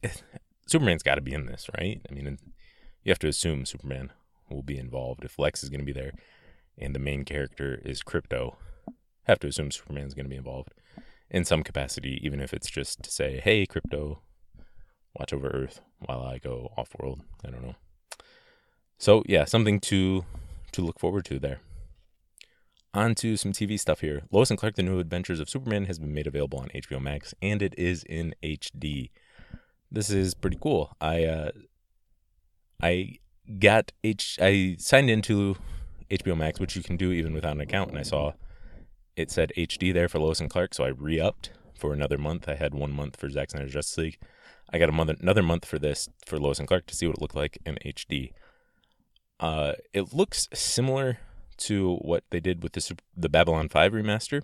Superman's 0.67 1.03
got 1.03 1.15
to 1.15 1.21
be 1.21 1.33
in 1.33 1.45
this, 1.45 1.69
right? 1.77 2.01
I 2.09 2.13
mean, 2.13 2.37
you 3.03 3.11
have 3.11 3.19
to 3.19 3.27
assume 3.27 3.65
Superman 3.65 4.11
will 4.49 4.63
be 4.63 4.77
involved 4.77 5.23
if 5.23 5.39
Lex 5.39 5.63
is 5.63 5.69
going 5.69 5.81
to 5.81 5.85
be 5.85 5.93
there, 5.93 6.11
and 6.77 6.95
the 6.95 6.99
main 6.99 7.25
character 7.25 7.81
is 7.83 8.03
Krypto. 8.03 8.55
Have 9.23 9.39
to 9.39 9.47
assume 9.47 9.71
Superman's 9.71 10.13
going 10.13 10.25
to 10.25 10.29
be 10.29 10.35
involved 10.35 10.73
in 11.29 11.45
some 11.45 11.63
capacity, 11.63 12.19
even 12.23 12.39
if 12.39 12.53
it's 12.53 12.69
just 12.69 13.03
to 13.03 13.11
say, 13.11 13.39
"Hey, 13.43 13.65
Krypto, 13.65 14.19
watch 15.17 15.33
over 15.33 15.47
Earth 15.47 15.81
while 15.99 16.21
I 16.21 16.37
go 16.39 16.73
off 16.77 16.95
world." 16.99 17.21
I 17.45 17.49
don't 17.49 17.63
know. 17.63 17.75
So 19.03 19.21
yeah, 19.27 19.43
something 19.43 19.81
to 19.81 20.23
to 20.71 20.81
look 20.81 20.97
forward 20.97 21.25
to 21.25 21.37
there. 21.37 21.59
On 22.93 23.13
to 23.15 23.35
some 23.35 23.51
TV 23.51 23.77
stuff 23.77 23.99
here. 23.99 24.21
Lois 24.31 24.49
and 24.49 24.57
Clark: 24.57 24.75
The 24.75 24.83
New 24.83 24.99
Adventures 24.99 25.41
of 25.41 25.49
Superman 25.49 25.87
has 25.87 25.99
been 25.99 26.13
made 26.13 26.25
available 26.25 26.59
on 26.59 26.69
HBO 26.69 27.01
Max, 27.01 27.33
and 27.41 27.61
it 27.61 27.75
is 27.77 28.05
in 28.05 28.33
HD. 28.41 29.09
This 29.91 30.09
is 30.09 30.33
pretty 30.33 30.57
cool. 30.57 30.95
I 31.01 31.25
uh, 31.25 31.51
I 32.81 33.17
got 33.59 33.91
H. 34.05 34.39
I 34.41 34.77
signed 34.79 35.09
into 35.09 35.57
HBO 36.09 36.37
Max, 36.37 36.61
which 36.61 36.77
you 36.77 36.81
can 36.81 36.95
do 36.95 37.11
even 37.11 37.33
without 37.33 37.57
an 37.57 37.61
account, 37.61 37.89
and 37.89 37.99
I 37.99 38.03
saw 38.03 38.31
it 39.17 39.29
said 39.29 39.51
HD 39.57 39.93
there 39.93 40.07
for 40.07 40.19
Lois 40.19 40.39
and 40.39 40.49
Clark, 40.49 40.73
so 40.73 40.85
I 40.85 40.87
re-upped 40.87 41.51
for 41.75 41.91
another 41.91 42.17
month. 42.17 42.47
I 42.47 42.55
had 42.55 42.73
one 42.73 42.93
month 42.93 43.17
for 43.17 43.29
Zack 43.29 43.51
Snyder's 43.51 43.73
Justice 43.73 43.97
League. 43.97 44.19
I 44.71 44.77
got 44.77 44.93
month, 44.93 45.19
another 45.19 45.43
month 45.43 45.65
for 45.65 45.77
this 45.77 46.07
for 46.25 46.39
Lois 46.39 46.57
and 46.57 46.69
Clark 46.69 46.85
to 46.85 46.95
see 46.95 47.05
what 47.05 47.17
it 47.17 47.21
looked 47.21 47.35
like 47.35 47.57
in 47.65 47.77
HD. 47.85 48.31
Uh, 49.43 49.73
it 49.91 50.13
looks 50.13 50.47
similar 50.53 51.17
to 51.57 51.97
what 51.97 52.23
they 52.29 52.39
did 52.39 52.63
with 52.63 52.71
the 52.71 52.95
the 53.17 53.27
Babylon 53.27 53.67
5 53.67 53.91
remaster 53.91 54.41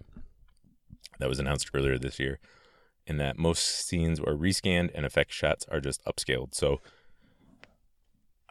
that 1.19 1.29
was 1.29 1.39
announced 1.39 1.71
earlier 1.73 1.97
this 1.97 2.19
year 2.19 2.37
in 3.07 3.15
that 3.15 3.37
most 3.37 3.87
scenes 3.87 4.19
are 4.19 4.33
rescanned 4.33 4.89
and 4.93 5.05
effect 5.05 5.31
shots 5.31 5.65
are 5.71 5.79
just 5.79 6.03
upscaled. 6.03 6.53
So 6.53 6.81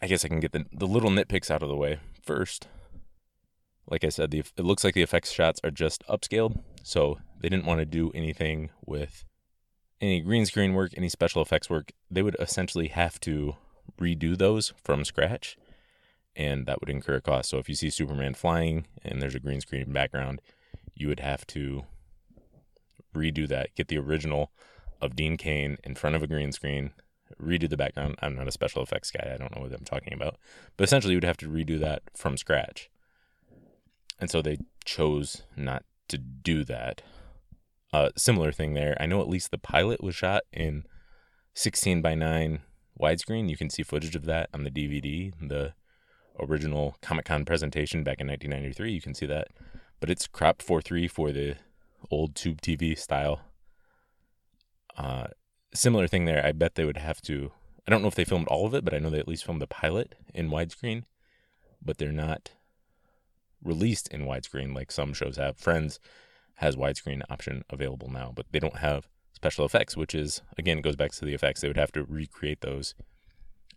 I 0.01 0.07
guess 0.07 0.25
I 0.25 0.29
can 0.29 0.41
get 0.41 0.53
the, 0.53 0.65
the 0.73 0.87
little 0.87 1.11
nitpicks 1.11 1.51
out 1.51 1.63
of 1.63 1.69
the 1.69 1.77
way 1.77 2.01
first. 2.23 2.67
Like 3.87 4.03
I 4.03 4.09
said, 4.09 4.31
the, 4.31 4.39
it 4.39 4.65
looks 4.65 4.85
like 4.85 4.95
the 4.95 5.03
effects 5.03 5.31
shots 5.31 5.61
are 5.63 5.71
just 5.71 6.03
upscaled. 6.09 6.63
So 6.83 7.19
they 7.39 7.51
didn't 7.51 7.67
want 7.67 7.81
to 7.81 7.85
do 7.85 8.11
anything 8.15 8.71
with 8.87 9.27
any 10.01 10.23
green 10.23 10.47
screen 10.47 10.73
work, 10.73 10.93
any 10.97 11.11
special 11.11 11.43
effects 11.43 11.69
work. 11.69 11.93
They 12.11 12.23
would 12.23 12.37
essentially 12.41 12.89
have 12.89 13.21
to 13.21 13.57
redo 14.01 14.39
those 14.39 14.73
from 14.83 15.05
scratch 15.05 15.59
and 16.37 16.67
that 16.67 16.81
would 16.81 16.91
incur 16.91 17.17
a 17.17 17.21
cost. 17.21 17.51
So 17.51 17.59
if 17.59 17.69
you 17.69 17.75
see 17.75 17.91
Superman 17.91 18.35
flying 18.35 18.87
and 19.03 19.21
there's 19.21 19.35
a 19.35 19.41
green 19.41 19.61
screen 19.61 19.93
background, 19.93 20.41
you 20.95 21.09
would 21.09 21.21
have 21.21 21.47
to 21.49 21.85
redo 23.15 23.49
that, 23.49 23.75
get 23.75 23.89
the 23.89 23.99
original 23.99 24.53
of 25.01 25.17
Dean 25.17 25.37
Cain 25.37 25.79
in 25.85 25.95
front 25.95 26.17
of 26.17 26.23
a 26.23 26.27
green 26.27 26.53
screen, 26.53 26.93
redo 27.41 27.69
the 27.69 27.77
background. 27.77 28.17
I'm 28.21 28.35
not 28.35 28.49
a 28.49 28.53
special 28.53 28.83
effects 28.83 29.11
guy. 29.11 29.31
I 29.33 29.37
don't 29.37 29.55
know 29.55 29.63
what 29.63 29.73
I'm 29.73 29.85
talking 29.85 30.13
about. 30.13 30.37
But 30.77 30.85
essentially, 30.85 31.13
you 31.13 31.19
would 31.19 31.25
have 31.25 31.37
to 31.39 31.49
redo 31.49 31.79
that 31.81 32.03
from 32.15 32.37
scratch. 32.37 32.91
And 34.21 34.31
so 34.31 34.43
they 34.43 34.59
chose 34.85 35.43
not 35.57 35.85
to 36.09 36.19
do 36.19 36.65
that. 36.65 37.03
Uh, 37.93 38.11
similar 38.17 38.53
thing 38.53 38.75
there. 38.75 38.97
I 39.01 39.07
know 39.07 39.21
at 39.21 39.29
least 39.29 39.51
the 39.51 39.59
pilot 39.59 40.03
was 40.03 40.15
shot 40.15 40.43
in 40.53 40.85
16 41.55 42.03
by 42.03 42.15
9 42.15 42.61
widescreen. 43.01 43.49
You 43.49 43.57
can 43.57 43.71
see 43.71 43.83
footage 43.83 44.17
of 44.17 44.25
that 44.27 44.51
on 44.53 44.65
the 44.65 44.71
DVD. 44.71 45.33
The 45.41 45.75
original 46.41 46.97
Comic 47.03 47.27
Con 47.27 47.45
presentation 47.45 48.05
back 48.05 48.21
in 48.21 48.27
1993. 48.27 48.93
You 48.93 49.01
can 49.01 49.15
see 49.15 49.27
that, 49.27 49.49
but 50.01 50.11
it's 50.11 50.27
crop 50.27 50.59
4.3 50.59 51.11
for 51.11 51.33
the 51.33 51.57
old 52.11 52.35
tube 52.35 52.61
TV 52.61 52.99
style. 52.99 53.41
Uh, 54.97 55.29
similar 55.75 56.07
thing 56.07 56.25
there. 56.25 56.45
I 56.45 56.53
bet 56.53 56.75
they 56.75 56.85
would 56.85 56.97
have 56.97 57.21
to. 57.23 57.53
I 57.87 57.91
don't 57.91 58.03
know 58.03 58.09
if 58.09 58.15
they 58.15 58.25
filmed 58.25 58.49
all 58.49 58.67
of 58.67 58.75
it, 58.75 58.85
but 58.85 58.95
I 58.95 58.99
know 58.99 59.11
they 59.11 59.19
at 59.19 59.29
least 59.29 59.45
filmed 59.45 59.63
the 59.63 59.67
pilot 59.67 60.15
in 60.35 60.51
widescreen. 60.51 61.05
But 61.81 61.99
they're 61.99 62.13
not 62.13 62.51
released 63.63 64.09
in 64.09 64.23
widescreen 64.23 64.75
like 64.75 64.91
some 64.91 65.13
shows 65.13 65.37
have. 65.37 65.57
Friends 65.57 66.01
has 66.57 66.77
widescreen 66.77 67.23
option 67.31 67.65
available 67.71 68.11
now, 68.11 68.33
but 68.35 68.47
they 68.51 68.59
don't 68.59 68.79
have 68.79 69.09
special 69.33 69.65
effects, 69.65 69.97
which 69.97 70.15
is 70.15 70.43
again 70.57 70.81
goes 70.81 70.97
back 70.97 71.13
to 71.13 71.25
the 71.25 71.35
effects. 71.35 71.61
They 71.61 71.69
would 71.69 71.77
have 71.77 71.93
to 71.93 72.05
recreate 72.05 72.61
those 72.61 72.95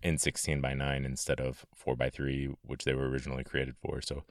in 0.03 0.17
16 0.17 0.61
by 0.61 0.73
9 0.73 1.05
instead 1.05 1.39
of 1.39 1.65
4 1.75 1.95
by 1.95 2.09
3 2.09 2.55
which 2.65 2.85
they 2.85 2.93
were 2.93 3.09
originally 3.09 3.43
created 3.43 3.75
for. 3.77 4.01
So 4.01 4.23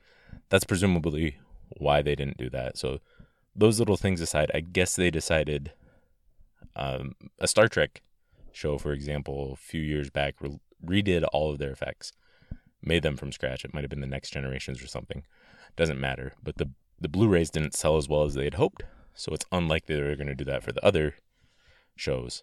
that's 0.49 0.65
presumably 0.65 1.39
why 1.77 2.03
they 2.03 2.15
didn't 2.15 2.39
do 2.39 2.51
that. 2.51 2.77
So 2.77 3.01
those 3.57 3.81
little 3.81 3.97
things 3.97 4.21
aside 4.21 4.49
i 4.55 4.61
guess 4.61 4.95
they 4.95 5.11
decided 5.11 5.73
um, 6.77 7.17
a 7.41 7.49
star 7.49 7.67
trek 7.67 8.01
show 8.53 8.79
for 8.79 8.93
example 8.93 9.53
a 9.53 9.57
few 9.57 9.81
years 9.81 10.09
back 10.09 10.37
re- 10.41 10.61
redid 10.85 11.25
all 11.33 11.51
of 11.51 11.59
their 11.59 11.73
effects 11.73 12.13
made 12.83 13.03
them 13.03 13.17
from 13.17 13.33
scratch. 13.33 13.65
It 13.65 13.75
might 13.75 13.83
have 13.83 13.91
been 13.91 14.01
the 14.01 14.07
next 14.07 14.31
generations 14.31 14.83
or 14.83 14.87
something. 14.87 15.25
Doesn't 15.77 16.01
matter. 16.01 16.33
But 16.43 16.57
the 16.57 16.71
the 17.01 17.09
blu-rays 17.09 17.51
didn't 17.51 17.75
sell 17.75 17.97
as 17.97 18.09
well 18.09 18.25
as 18.25 18.35
they 18.35 18.45
had 18.45 18.55
hoped. 18.55 18.83
So 19.15 19.33
it's 19.33 19.47
unlikely 19.51 19.97
they 19.97 20.03
were 20.03 20.17
going 20.17 20.27
to 20.27 20.35
do 20.35 20.45
that 20.45 20.63
for 20.63 20.73
the 20.73 20.85
other 20.85 21.15
shows 21.97 22.43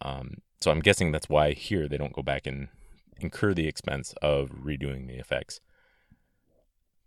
um, 0.00 0.38
so 0.60 0.70
I'm 0.70 0.80
guessing 0.80 1.12
that's 1.12 1.28
why 1.28 1.52
here 1.52 1.88
they 1.88 1.96
don't 1.96 2.12
go 2.12 2.22
back 2.22 2.46
and 2.46 2.68
incur 3.20 3.54
the 3.54 3.66
expense 3.66 4.14
of 4.22 4.50
redoing 4.50 5.06
the 5.06 5.18
effects. 5.18 5.60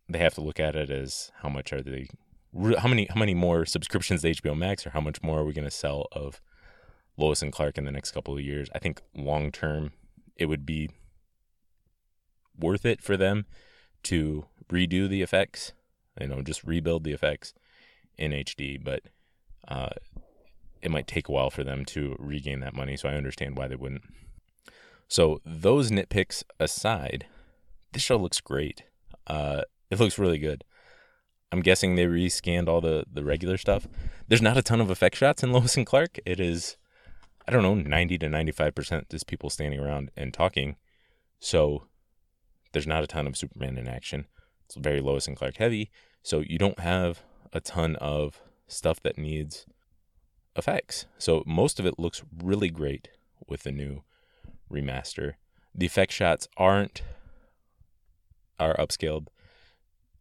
They 0.10 0.20
have 0.20 0.34
to 0.36 0.42
look 0.42 0.60
at 0.60 0.76
it 0.76 0.90
as 0.90 1.32
how 1.42 1.50
much 1.50 1.72
are 1.72 1.82
they, 1.82 2.10
how 2.78 2.88
many 2.88 3.08
how 3.10 3.20
many 3.20 3.34
more 3.34 3.66
subscriptions 3.66 4.22
to 4.22 4.32
HBO 4.32 4.58
Max, 4.58 4.86
or 4.86 4.90
how 4.92 5.02
much 5.02 5.22
more 5.22 5.40
are 5.40 5.46
we 5.46 5.54
going 5.54 5.66
to 5.68 5.72
sell 5.72 6.08
of 6.12 6.42
Lois 7.18 7.42
and 7.42 7.52
Clark 7.52 7.78
in 7.78 7.86
the 7.86 7.92
next 7.92 8.12
couple 8.12 8.34
of 8.34 8.42
years? 8.42 8.70
I 8.76 8.80
think 8.80 9.02
long 9.16 9.52
term, 9.52 9.92
it 10.36 10.48
would 10.48 10.66
be 10.66 10.90
worth 12.60 12.86
it 12.86 13.02
for 13.02 13.16
them 13.16 13.46
to 14.04 14.46
redo 14.70 15.08
the 15.08 15.22
effects, 15.22 15.74
you 16.20 16.28
know, 16.28 16.42
just 16.42 16.64
rebuild 16.64 17.04
the 17.04 17.14
effects 17.14 17.54
in 18.18 18.32
HD. 18.32 18.84
But 18.84 19.04
uh, 19.68 19.90
it 20.82 20.92
might 20.92 21.08
take 21.08 21.28
a 21.28 21.32
while 21.32 21.50
for 21.50 21.64
them 21.64 21.86
to 21.86 22.16
regain 22.20 22.60
that 22.62 22.76
money. 22.76 22.98
So 22.98 23.10
I 23.10 23.14
understand 23.14 23.58
why 23.58 23.68
they 23.68 23.76
wouldn't. 23.76 24.04
So 25.08 25.42
those 25.46 25.92
nitpicks 25.92 26.44
aside, 26.60 27.26
this 27.92 28.02
show 28.02 28.18
looks 28.18 28.40
great. 28.40 28.84
Uh, 29.28 29.64
it 29.90 30.00
looks 30.00 30.18
really 30.18 30.38
good. 30.38 30.64
I'm 31.52 31.62
guessing 31.62 31.96
they 31.96 32.06
rescanned 32.06 32.70
all 32.70 32.80
the 32.80 33.06
the 33.12 33.24
regular 33.24 33.58
stuff. 33.58 33.88
There's 34.28 34.42
not 34.42 34.58
a 34.58 34.62
ton 34.62 34.80
of 34.80 34.90
effect 34.90 35.18
shots 35.18 35.44
in 35.44 35.52
Lois 35.54 35.76
and 35.76 35.86
Clark. 35.86 36.20
It 36.26 36.40
is, 36.40 36.78
I 37.48 37.52
don't 37.52 37.64
know, 37.64 37.76
90 37.76 38.18
to 38.20 38.30
95 38.30 38.74
percent 38.76 39.10
just 39.10 39.28
people 39.28 39.50
standing 39.50 39.80
around 39.80 40.12
and 40.16 40.34
talking. 40.34 40.78
So 41.40 41.88
there's 42.72 42.88
not 42.88 43.04
a 43.04 43.08
ton 43.08 43.28
of 43.28 43.36
Superman 43.36 43.78
in 43.78 43.88
action. 43.88 44.28
It's 44.66 44.76
very 44.76 45.02
Lois 45.02 45.28
and 45.28 45.36
Clark 45.36 45.58
heavy. 45.58 45.92
So 46.24 46.40
you 46.40 46.58
don't 46.58 46.80
have 46.80 47.24
a 47.52 47.60
ton 47.60 47.98
of 47.98 48.42
stuff 48.68 49.02
that 49.02 49.18
needs 49.18 49.66
effects. 50.56 51.06
So 51.18 51.44
most 51.46 51.80
of 51.80 51.86
it 51.86 52.00
looks 52.00 52.24
really 52.44 52.70
great 52.70 53.10
with 53.48 53.64
the 53.64 53.72
new 53.72 54.04
remaster. 54.72 55.34
The 55.74 55.86
effect 55.86 56.12
shots 56.12 56.48
aren't 56.58 57.02
are 58.60 58.76
upscaled 58.78 59.28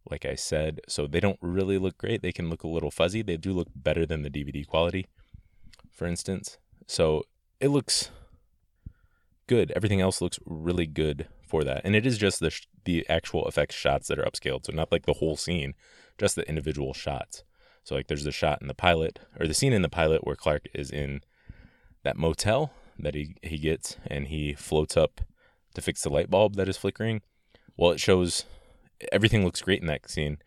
like 0.09 0.25
I 0.25 0.35
said, 0.35 0.81
so 0.87 1.05
they 1.05 1.19
don't 1.19 1.37
really 1.41 1.77
look 1.77 1.97
great. 1.97 2.21
They 2.21 2.31
can 2.31 2.49
look 2.49 2.63
a 2.63 2.67
little 2.67 2.91
fuzzy. 2.91 3.21
They 3.21 3.37
do 3.37 3.53
look 3.53 3.67
better 3.75 4.05
than 4.05 4.23
the 4.23 4.29
DVD 4.29 4.65
quality, 4.65 5.07
for 5.91 6.07
instance. 6.07 6.57
So 6.87 7.23
it 7.59 7.69
looks 7.69 8.09
good. 9.47 9.71
Everything 9.75 10.01
else 10.01 10.21
looks 10.21 10.39
really 10.45 10.87
good 10.87 11.27
for 11.47 11.63
that. 11.63 11.81
And 11.83 11.95
it 11.95 12.05
is 12.05 12.17
just 12.17 12.39
the 12.39 12.49
sh- 12.49 12.67
the 12.83 13.07
actual 13.09 13.47
effects 13.47 13.75
shots 13.75 14.07
that 14.07 14.17
are 14.17 14.25
upscaled, 14.25 14.65
so 14.65 14.73
not 14.73 14.91
like 14.91 15.05
the 15.05 15.13
whole 15.13 15.37
scene, 15.37 15.73
just 16.17 16.35
the 16.35 16.47
individual 16.49 16.93
shots. 16.93 17.43
So 17.83 17.95
like 17.95 18.07
there's 18.07 18.23
the 18.23 18.31
shot 18.31 18.61
in 18.61 18.67
the 18.67 18.73
pilot 18.73 19.19
or 19.39 19.47
the 19.47 19.53
scene 19.53 19.73
in 19.73 19.81
the 19.81 19.89
pilot 19.89 20.25
where 20.25 20.35
Clark 20.35 20.67
is 20.73 20.91
in 20.91 21.21
that 22.03 22.17
motel 22.17 22.71
that 22.99 23.15
he 23.15 23.35
he 23.41 23.57
gets 23.57 23.97
and 24.05 24.27
he 24.27 24.53
floats 24.53 24.95
up 24.95 25.21
to 25.73 25.81
fix 25.81 26.01
the 26.01 26.09
light 26.09 26.29
bulb 26.29 26.55
that 26.55 26.69
is 26.69 26.77
flickering. 26.77 27.21
Well, 27.77 27.91
it 27.91 27.99
shows 27.99 28.45
everything 29.11 29.43
looks 29.43 29.61
great 29.61 29.81
in 29.81 29.87
that 29.87 30.09
scene 30.09 30.37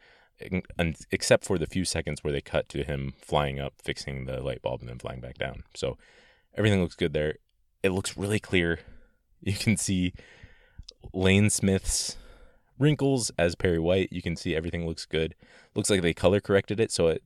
except 1.11 1.45
for 1.45 1.59
the 1.59 1.67
few 1.67 1.85
seconds 1.85 2.23
where 2.23 2.33
they 2.33 2.41
cut 2.41 2.69
to 2.69 2.83
him 2.83 3.14
flying 3.21 3.61
up, 3.61 3.75
fixing 3.83 4.26
the 4.26 4.41
light 4.43 4.62
bulb 4.62 4.81
and 4.81 4.88
then 4.88 4.99
flying 4.99 5.21
back 5.21 5.38
down. 5.38 5.62
So 5.75 5.97
everything 6.57 6.83
looks 6.83 6.97
good 6.97 7.12
there. 7.12 7.37
It 7.83 7.91
looks 7.91 8.17
really 8.17 8.41
clear. 8.41 8.81
You 9.41 9.53
can 9.53 9.76
see 9.76 10.14
Lane 11.12 11.50
Smith's 11.50 12.17
wrinkles 12.78 13.31
as 13.38 13.54
Perry 13.54 13.78
White. 13.78 14.09
You 14.12 14.23
can 14.23 14.37
see 14.37 14.54
everything 14.54 14.87
looks 14.87 15.07
good. 15.07 15.35
Looks 15.75 15.90
like 15.90 16.02
they 16.02 16.14
color 16.14 16.40
corrected 16.40 16.81
it 16.81 16.93
so 16.93 17.09
it 17.09 17.23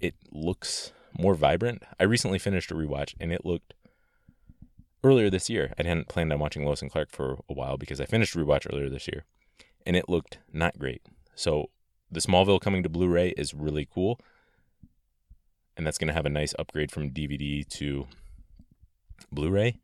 it 0.00 0.14
looks 0.30 0.92
more 1.18 1.34
vibrant. 1.34 1.82
I 1.98 2.04
recently 2.04 2.38
finished 2.38 2.70
a 2.70 2.74
rewatch 2.74 3.14
and 3.18 3.32
it 3.32 3.46
looked 3.46 3.74
earlier 5.02 5.30
this 5.30 5.48
year. 5.48 5.72
I 5.78 5.86
hadn't 5.86 6.08
planned 6.08 6.32
on 6.32 6.38
watching 6.38 6.64
Lois 6.64 6.82
and 6.82 6.90
Clark 6.90 7.10
for 7.10 7.38
a 7.48 7.54
while 7.54 7.78
because 7.78 8.00
I 8.00 8.04
finished 8.04 8.34
a 8.34 8.38
rewatch 8.38 8.66
earlier 8.70 8.90
this 8.90 9.08
year 9.08 9.24
and 9.86 9.96
it 9.96 10.08
looked 10.08 10.38
not 10.52 10.78
great. 10.78 11.02
So 11.34 11.70
the 12.10 12.20
Smallville 12.20 12.60
coming 12.60 12.82
to 12.82 12.88
Blu-ray 12.88 13.30
is 13.30 13.54
really 13.54 13.88
cool. 13.92 14.20
And 15.76 15.86
that's 15.86 15.98
going 15.98 16.08
to 16.08 16.14
have 16.14 16.26
a 16.26 16.30
nice 16.30 16.54
upgrade 16.58 16.90
from 16.90 17.10
DVD 17.10 17.66
to 17.68 18.06
Blu-ray, 19.30 19.76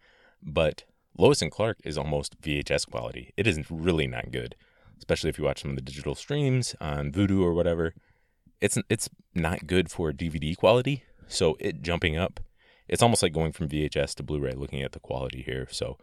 but 0.42 0.84
Lois 1.18 1.42
and 1.42 1.50
Clark 1.50 1.78
is 1.84 1.98
almost 1.98 2.40
VHS 2.40 2.90
quality. 2.90 3.32
It 3.36 3.46
is 3.46 3.60
really 3.70 4.06
not 4.06 4.30
good, 4.30 4.54
especially 5.02 5.30
if 5.30 5.36
you 5.38 5.44
watch 5.44 5.62
some 5.62 5.72
of 5.72 5.76
the 5.76 5.82
digital 5.82 6.14
streams 6.14 6.76
on 6.80 7.10
Vudu 7.10 7.42
or 7.42 7.52
whatever. 7.52 7.92
It's 8.60 8.78
it's 8.88 9.08
not 9.34 9.66
good 9.66 9.90
for 9.90 10.12
DVD 10.12 10.56
quality. 10.56 11.02
So 11.26 11.56
it 11.58 11.82
jumping 11.82 12.16
up, 12.16 12.38
it's 12.86 13.02
almost 13.02 13.22
like 13.22 13.32
going 13.32 13.52
from 13.52 13.68
VHS 13.68 14.14
to 14.14 14.22
Blu-ray. 14.22 14.52
Looking 14.52 14.82
at 14.82 14.92
the 14.92 15.00
quality 15.00 15.42
here, 15.42 15.66
so 15.70 15.98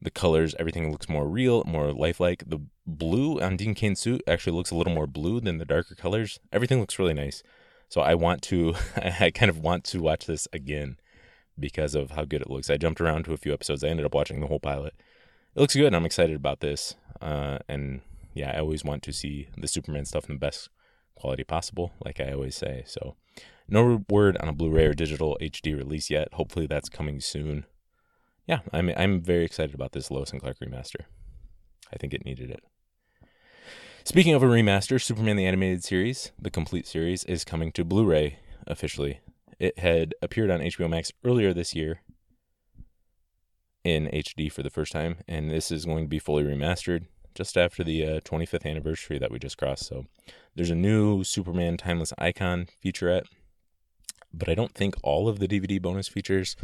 the 0.00 0.10
colors, 0.10 0.54
everything 0.58 0.92
looks 0.92 1.08
more 1.08 1.26
real, 1.26 1.64
more 1.64 1.92
lifelike. 1.92 2.44
The 2.46 2.60
blue 2.86 3.40
on 3.40 3.56
Dean 3.56 3.74
Cain's 3.74 3.98
suit 3.98 4.22
actually 4.28 4.56
looks 4.56 4.70
a 4.70 4.76
little 4.76 4.94
more 4.94 5.08
blue 5.08 5.40
than 5.40 5.58
the 5.58 5.64
darker 5.64 5.96
colors. 5.96 6.38
Everything 6.52 6.78
looks 6.78 6.98
really 6.98 7.14
nice. 7.14 7.42
So 7.88 8.00
I 8.00 8.14
want 8.14 8.42
to, 8.42 8.74
I 8.96 9.30
kind 9.30 9.50
of 9.50 9.58
want 9.58 9.84
to 9.84 10.00
watch 10.00 10.26
this 10.26 10.46
again 10.52 10.98
because 11.58 11.94
of 11.94 12.12
how 12.12 12.24
good 12.24 12.42
it 12.42 12.50
looks. 12.50 12.70
I 12.70 12.76
jumped 12.76 13.00
around 13.00 13.24
to 13.24 13.32
a 13.32 13.38
few 13.38 13.52
episodes. 13.52 13.82
I 13.82 13.88
ended 13.88 14.06
up 14.06 14.14
watching 14.14 14.40
the 14.40 14.46
whole 14.46 14.60
pilot. 14.60 14.94
It 15.54 15.60
looks 15.60 15.74
good. 15.74 15.86
And 15.86 15.96
I'm 15.96 16.06
excited 16.06 16.36
about 16.36 16.60
this. 16.60 16.94
Uh, 17.20 17.58
and 17.68 18.02
yeah, 18.36 18.52
I 18.54 18.60
always 18.60 18.84
want 18.84 19.02
to 19.04 19.12
see 19.12 19.48
the 19.56 19.68
Superman 19.68 20.04
stuff 20.04 20.28
in 20.28 20.36
the 20.36 20.40
best 20.40 20.68
quality 21.14 21.44
possible, 21.44 21.92
like 22.04 22.20
I 22.20 22.32
always 22.32 22.56
say. 22.56 22.84
So 22.86 23.16
no 23.68 24.04
word 24.08 24.36
on 24.36 24.48
a 24.48 24.52
Blu-ray 24.52 24.86
or 24.86 24.94
digital 24.94 25.36
HD 25.40 25.76
release 25.76 26.10
yet. 26.10 26.34
Hopefully 26.34 26.66
that's 26.66 26.88
coming 26.88 27.20
soon 27.20 27.66
yeah, 28.46 28.60
I'm 28.72 28.90
I'm 28.96 29.20
very 29.20 29.44
excited 29.44 29.74
about 29.74 29.92
this 29.92 30.10
Lois 30.10 30.30
and 30.30 30.40
Clark 30.40 30.58
remaster. 30.60 31.04
I 31.92 31.96
think 31.96 32.14
it 32.14 32.24
needed 32.24 32.50
it. 32.50 32.62
Speaking 34.04 34.34
of 34.34 34.42
a 34.42 34.46
remaster, 34.46 35.02
Superman 35.02 35.36
the 35.36 35.46
Animated 35.46 35.82
Series, 35.82 36.30
the 36.40 36.50
complete 36.50 36.86
series, 36.86 37.24
is 37.24 37.44
coming 37.44 37.72
to 37.72 37.84
Blu-ray 37.84 38.38
officially. 38.66 39.20
It 39.58 39.80
had 39.80 40.14
appeared 40.22 40.50
on 40.50 40.60
HBO 40.60 40.88
Max 40.88 41.10
earlier 41.24 41.52
this 41.52 41.74
year 41.74 42.02
in 43.82 44.06
HD 44.06 44.50
for 44.50 44.62
the 44.62 44.70
first 44.70 44.92
time, 44.92 45.18
and 45.26 45.50
this 45.50 45.72
is 45.72 45.86
going 45.86 46.04
to 46.04 46.08
be 46.08 46.20
fully 46.20 46.44
remastered 46.44 47.06
just 47.36 47.56
after 47.56 47.84
the 47.84 48.04
uh, 48.04 48.20
25th 48.20 48.64
anniversary 48.64 49.18
that 49.18 49.30
we 49.30 49.38
just 49.38 49.58
crossed. 49.58 49.86
So 49.86 50.06
there's 50.54 50.70
a 50.70 50.74
new 50.74 51.22
Superman 51.22 51.76
Timeless 51.76 52.12
Icon 52.18 52.66
featurette, 52.84 53.26
but 54.32 54.48
I 54.48 54.54
don't 54.54 54.74
think 54.74 54.96
all 55.02 55.28
of 55.28 55.38
the 55.38 55.46
DVD 55.46 55.80
bonus 55.80 56.08
features 56.08 56.56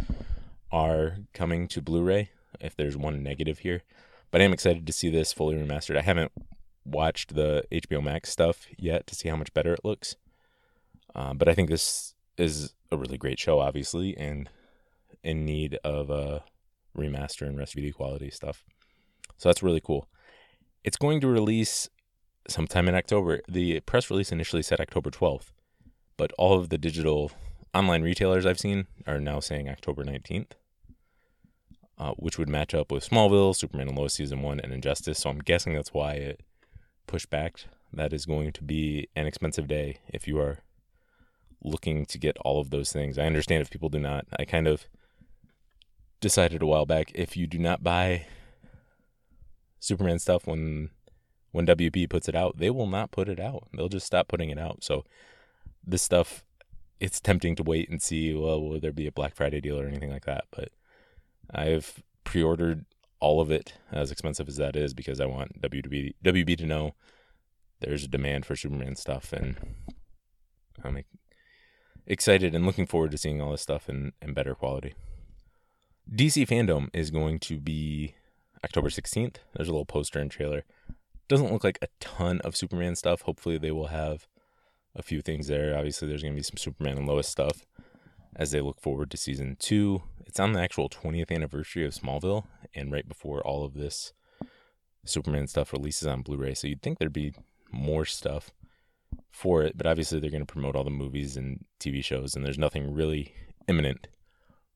are 0.73 1.19
coming 1.35 1.69
to 1.69 1.83
Blu-ray. 1.83 2.31
If 2.61 2.77
there's 2.77 2.97
one 2.97 3.23
negative 3.23 3.61
here, 3.61 3.83
but 4.31 4.41
I 4.41 4.45
am 4.45 4.53
excited 4.53 4.87
to 4.87 4.93
see 4.93 5.11
this 5.11 5.33
fully 5.33 5.57
remastered. 5.57 5.97
I 5.97 6.03
haven't 6.03 6.33
watched 6.85 7.35
the 7.35 7.65
HBO 7.73 8.03
Max 8.03 8.31
stuff 8.31 8.67
yet 8.79 9.07
to 9.07 9.15
see 9.15 9.29
how 9.29 9.37
much 9.37 9.55
better 9.55 9.73
it 9.73 9.85
looks, 9.85 10.17
uh, 11.15 11.35
but 11.35 11.49
I 11.49 11.55
think 11.55 11.69
this 11.69 12.15
is 12.37 12.75
a 12.91 12.97
really 12.97 13.19
great 13.19 13.39
show, 13.39 13.59
obviously, 13.59 14.17
and 14.17 14.49
in 15.25 15.45
need 15.45 15.79
of 15.83 16.11
a 16.11 16.45
remaster 16.97 17.47
and 17.47 17.59
rest 17.59 17.77
quality 17.95 18.31
stuff. 18.31 18.65
So 19.39 19.49
that's 19.49 19.63
really 19.63 19.81
cool. 19.81 20.09
It's 20.85 20.97
going 20.97 21.21
to 21.21 21.29
release 21.29 21.89
sometime 22.49 22.89
in 22.89 22.95
October. 22.95 23.41
The 23.49 23.81
press 23.81 24.11
release 24.11 24.33
initially 24.33 24.63
said 24.63 24.81
October 24.81 25.11
12th, 25.11 25.53
but 26.17 26.33
all 26.39 26.59
of 26.59 26.69
the 26.69 26.79
digital 26.79 27.31
online 27.75 28.03
retailers 28.03 28.45
I've 28.45 28.61
seen 28.61 28.87
are 29.07 29.21
now 29.21 29.41
saying 29.41 29.69
October 29.69 30.05
19th 30.05 30.53
uh, 32.03 32.13
which 32.17 32.37
would 32.37 32.49
match 32.49 32.75
up 32.75 32.91
with 32.91 33.09
Smallville, 33.09 33.55
Superman 33.55 33.89
and 33.89 33.97
Lois 33.97 34.15
season 34.15 34.43
one, 34.43 34.59
and 34.59 34.73
Injustice. 34.73 35.21
So 35.21 35.31
I'm 35.31 35.39
guessing 35.39 35.75
that's 35.75 35.95
why 35.95 36.15
it 36.15 36.41
pushed 37.07 37.31
back. 37.31 37.65
That 37.93 38.13
is 38.13 38.27
going 38.27 38.53
to 38.53 38.65
be 38.65 39.09
an 39.15 39.27
expensive 39.27 39.69
day 39.69 39.99
if 40.09 40.27
you 40.27 40.39
are 40.41 40.59
looking 41.63 42.05
to 42.07 42.19
get 42.19 42.37
all 42.39 42.61
of 42.61 42.71
those 42.71 42.93
things. 42.93 43.19
I 43.19 43.27
understand 43.27 43.63
if 43.63 43.71
people 43.71 43.89
do 43.89 44.01
not. 44.01 44.27
I 44.37 44.45
kind 44.45 44.67
of 44.67 44.87
decided 46.21 46.61
a 46.61 46.67
while 46.67 46.87
back 46.87 47.13
if 47.15 47.37
you 47.37 47.47
do 47.47 47.59
not 47.59 47.85
buy 47.85 48.27
Superman 49.83 50.21
stuff 50.21 50.47
when 50.47 50.91
when 51.51 51.67
WB 51.67 52.09
puts 52.09 52.29
it 52.29 52.35
out, 52.35 52.57
they 52.57 52.71
will 52.71 52.87
not 52.87 53.11
put 53.11 53.29
it 53.29 53.39
out. 53.39 53.69
They'll 53.75 53.89
just 53.89 54.07
stop 54.07 54.29
putting 54.29 54.49
it 54.49 54.59
out. 54.59 54.83
So 54.85 55.05
this 55.85 56.03
stuff 56.03 56.45
it's 57.01 57.21
tempting 57.21 57.57
to 57.57 57.65
wait 57.65 57.91
and 57.91 58.01
see 58.01 58.33
well 58.33 58.63
will 58.63 58.79
there 58.79 58.93
be 58.93 59.09
a 59.09 59.13
Black 59.13 59.35
Friday 59.35 59.61
deal 59.61 59.79
or 59.79 59.87
anything 59.89 60.11
like 60.11 60.25
that, 60.25 60.45
but 60.53 60.69
I've 61.53 62.01
pre-ordered 62.23 62.87
all 63.19 63.41
of 63.41 63.51
it, 63.51 63.75
as 63.91 64.13
expensive 64.13 64.49
as 64.49 64.57
that 64.57 64.77
is, 64.77 64.95
because 64.95 65.21
I 65.21 65.27
want 65.27 65.61
WB 65.61 66.15
WB 66.25 66.57
to 66.59 66.67
know 66.67 66.95
there's 67.81 68.05
a 68.05 68.09
demand 68.09 68.47
for 68.47 68.55
Superman 68.55 68.95
stuff, 68.95 69.33
and 69.33 69.57
I'm 70.85 71.03
excited 72.07 72.55
and 72.55 72.65
looking 72.65 72.87
forward 72.87 73.11
to 73.11 73.19
seeing 73.19 73.41
all 73.41 73.51
this 73.51 73.63
stuff 73.63 73.89
in, 73.89 74.13
in 74.23 74.33
better 74.33 74.55
quality. 74.55 74.95
DC 76.09 76.47
Fandom 76.49 76.89
is 76.95 77.11
going 77.11 77.41
to 77.41 77.59
be 77.59 78.15
October 78.65 78.89
16th. 78.89 79.37
There's 79.55 79.69
a 79.69 79.73
little 79.73 79.87
poster 79.87 80.19
and 80.19 80.31
trailer. 80.31 80.65
Doesn't 81.29 81.53
look 81.53 81.65
like 81.65 81.79
a 81.83 81.89
ton 82.01 82.41
of 82.43 82.57
Superman 82.57 82.97
stuff. 82.97 83.23
Hopefully, 83.23 83.59
they 83.59 83.71
will 83.71 83.89
have 83.89 84.27
a 84.95 85.03
few 85.03 85.23
things 85.23 85.49
there. 85.49 85.77
Obviously, 85.77 86.09
there's 86.09 86.23
going 86.23 86.35
to 86.35 86.39
be 86.39 86.43
some 86.43 86.57
Superman 86.57 86.99
and 86.99 87.07
Lois 87.07 87.29
stuff 87.29 87.67
as 88.37 88.51
they 88.51 88.61
look 88.61 88.81
forward 88.81 89.11
to 89.11 89.17
season 89.17 89.57
two. 89.59 90.03
It's 90.27 90.41
on 90.41 90.53
the 90.53 90.61
actual 90.61 90.89
20th 90.89 91.31
anniversary 91.31 91.85
of 91.85 91.95
Smallville, 91.95 92.45
and 92.75 92.93
right 92.93 93.09
before 93.09 93.41
all 93.41 93.65
of 93.65 93.75
this 93.75 94.13
Superman 95.05 95.47
stuff 95.47 95.73
releases 95.73 96.07
on 96.07 96.23
Blu 96.23 96.37
ray. 96.37 96.55
So 96.55 96.69
you'd 96.69 96.83
think 96.83 96.99
there'd 96.99 97.13
be 97.13 97.35
more 97.71 98.05
stuff 98.05 98.51
for 99.31 99.63
it, 99.63 99.77
but 99.77 99.87
obviously 99.87 100.21
they're 100.21 100.31
going 100.31 100.47
to 100.47 100.53
promote 100.53 100.77
all 100.77 100.85
the 100.85 100.91
movies 100.91 101.37
and 101.37 101.65
TV 101.81 102.03
shows, 102.05 102.35
and 102.35 102.45
there's 102.45 102.59
nothing 102.59 102.95
really 102.95 103.35
imminent 103.69 104.09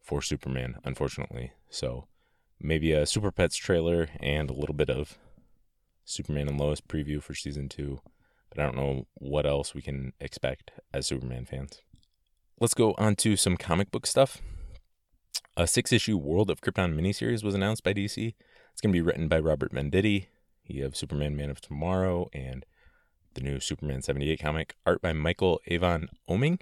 for 0.01 0.23
Superman, 0.23 0.77
unfortunately. 0.85 1.53
So 1.69 2.07
maybe 2.61 2.93
a 2.93 3.07
Super 3.07 3.31
Pets 3.31 3.57
trailer 3.57 4.09
and 4.21 4.51
a 4.51 4.55
little 4.55 4.75
bit 4.75 4.91
of 4.91 5.19
Superman 6.05 6.49
and 6.49 6.59
Lois 6.59 6.81
preview 6.81 7.23
for 7.23 7.35
season 7.35 7.69
two, 7.69 8.01
but 8.51 8.61
I 8.61 8.65
don't 8.65 8.77
know 8.77 9.07
what 9.15 9.47
else 9.47 9.75
we 9.75 9.83
can 9.83 10.13
expect 10.21 10.73
as 10.93 11.07
Superman 11.07 11.45
fans 11.45 11.81
let's 12.61 12.75
go 12.75 12.95
on 12.97 13.17
to 13.17 13.37
some 13.37 13.57
comic 13.57 13.91
book 13.91 14.07
stuff. 14.07 14.41
A 15.57 15.67
six 15.67 15.93
issue 15.93 16.17
World 16.17 16.51
of 16.51 16.61
Krypton 16.61 16.95
miniseries 16.95 17.45
was 17.45 17.55
announced 17.55 17.83
by 17.83 17.93
DC. 17.93 18.35
It's 18.73 18.81
going 18.81 18.93
to 18.93 18.97
be 18.97 19.03
written 19.03 19.29
by 19.29 19.39
Robert 19.39 19.73
Venditti. 19.73 20.27
He 20.63 20.81
of 20.81 20.97
Superman 20.97 21.37
Man 21.37 21.51
of 21.51 21.61
Tomorrow 21.61 22.29
and 22.33 22.67
the 23.35 23.41
new 23.41 23.61
Superman 23.61 24.03
78 24.03 24.41
comic, 24.41 24.75
art 24.85 25.01
by 25.01 25.13
Michael 25.13 25.61
Avon 25.67 26.09
Oeming. 26.29 26.61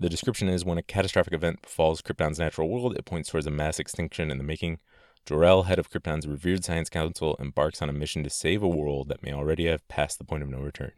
The 0.00 0.08
description 0.08 0.48
is 0.48 0.64
when 0.64 0.78
a 0.78 0.82
catastrophic 0.82 1.34
event 1.34 1.60
befalls 1.60 2.00
Krypton's 2.00 2.38
natural 2.38 2.70
world, 2.70 2.96
it 2.96 3.04
points 3.04 3.28
towards 3.28 3.46
a 3.46 3.50
mass 3.50 3.78
extinction 3.78 4.30
in 4.30 4.38
the 4.38 4.44
making. 4.44 4.78
Jor-El, 5.26 5.64
head 5.64 5.78
of 5.78 5.90
Krypton's 5.90 6.26
revered 6.26 6.64
science 6.64 6.88
council, 6.88 7.36
embarks 7.38 7.82
on 7.82 7.90
a 7.90 7.92
mission 7.92 8.24
to 8.24 8.30
save 8.30 8.62
a 8.62 8.68
world 8.68 9.10
that 9.10 9.22
may 9.22 9.30
already 9.30 9.66
have 9.66 9.86
passed 9.88 10.16
the 10.16 10.24
point 10.24 10.42
of 10.42 10.48
no 10.48 10.60
return. 10.60 10.92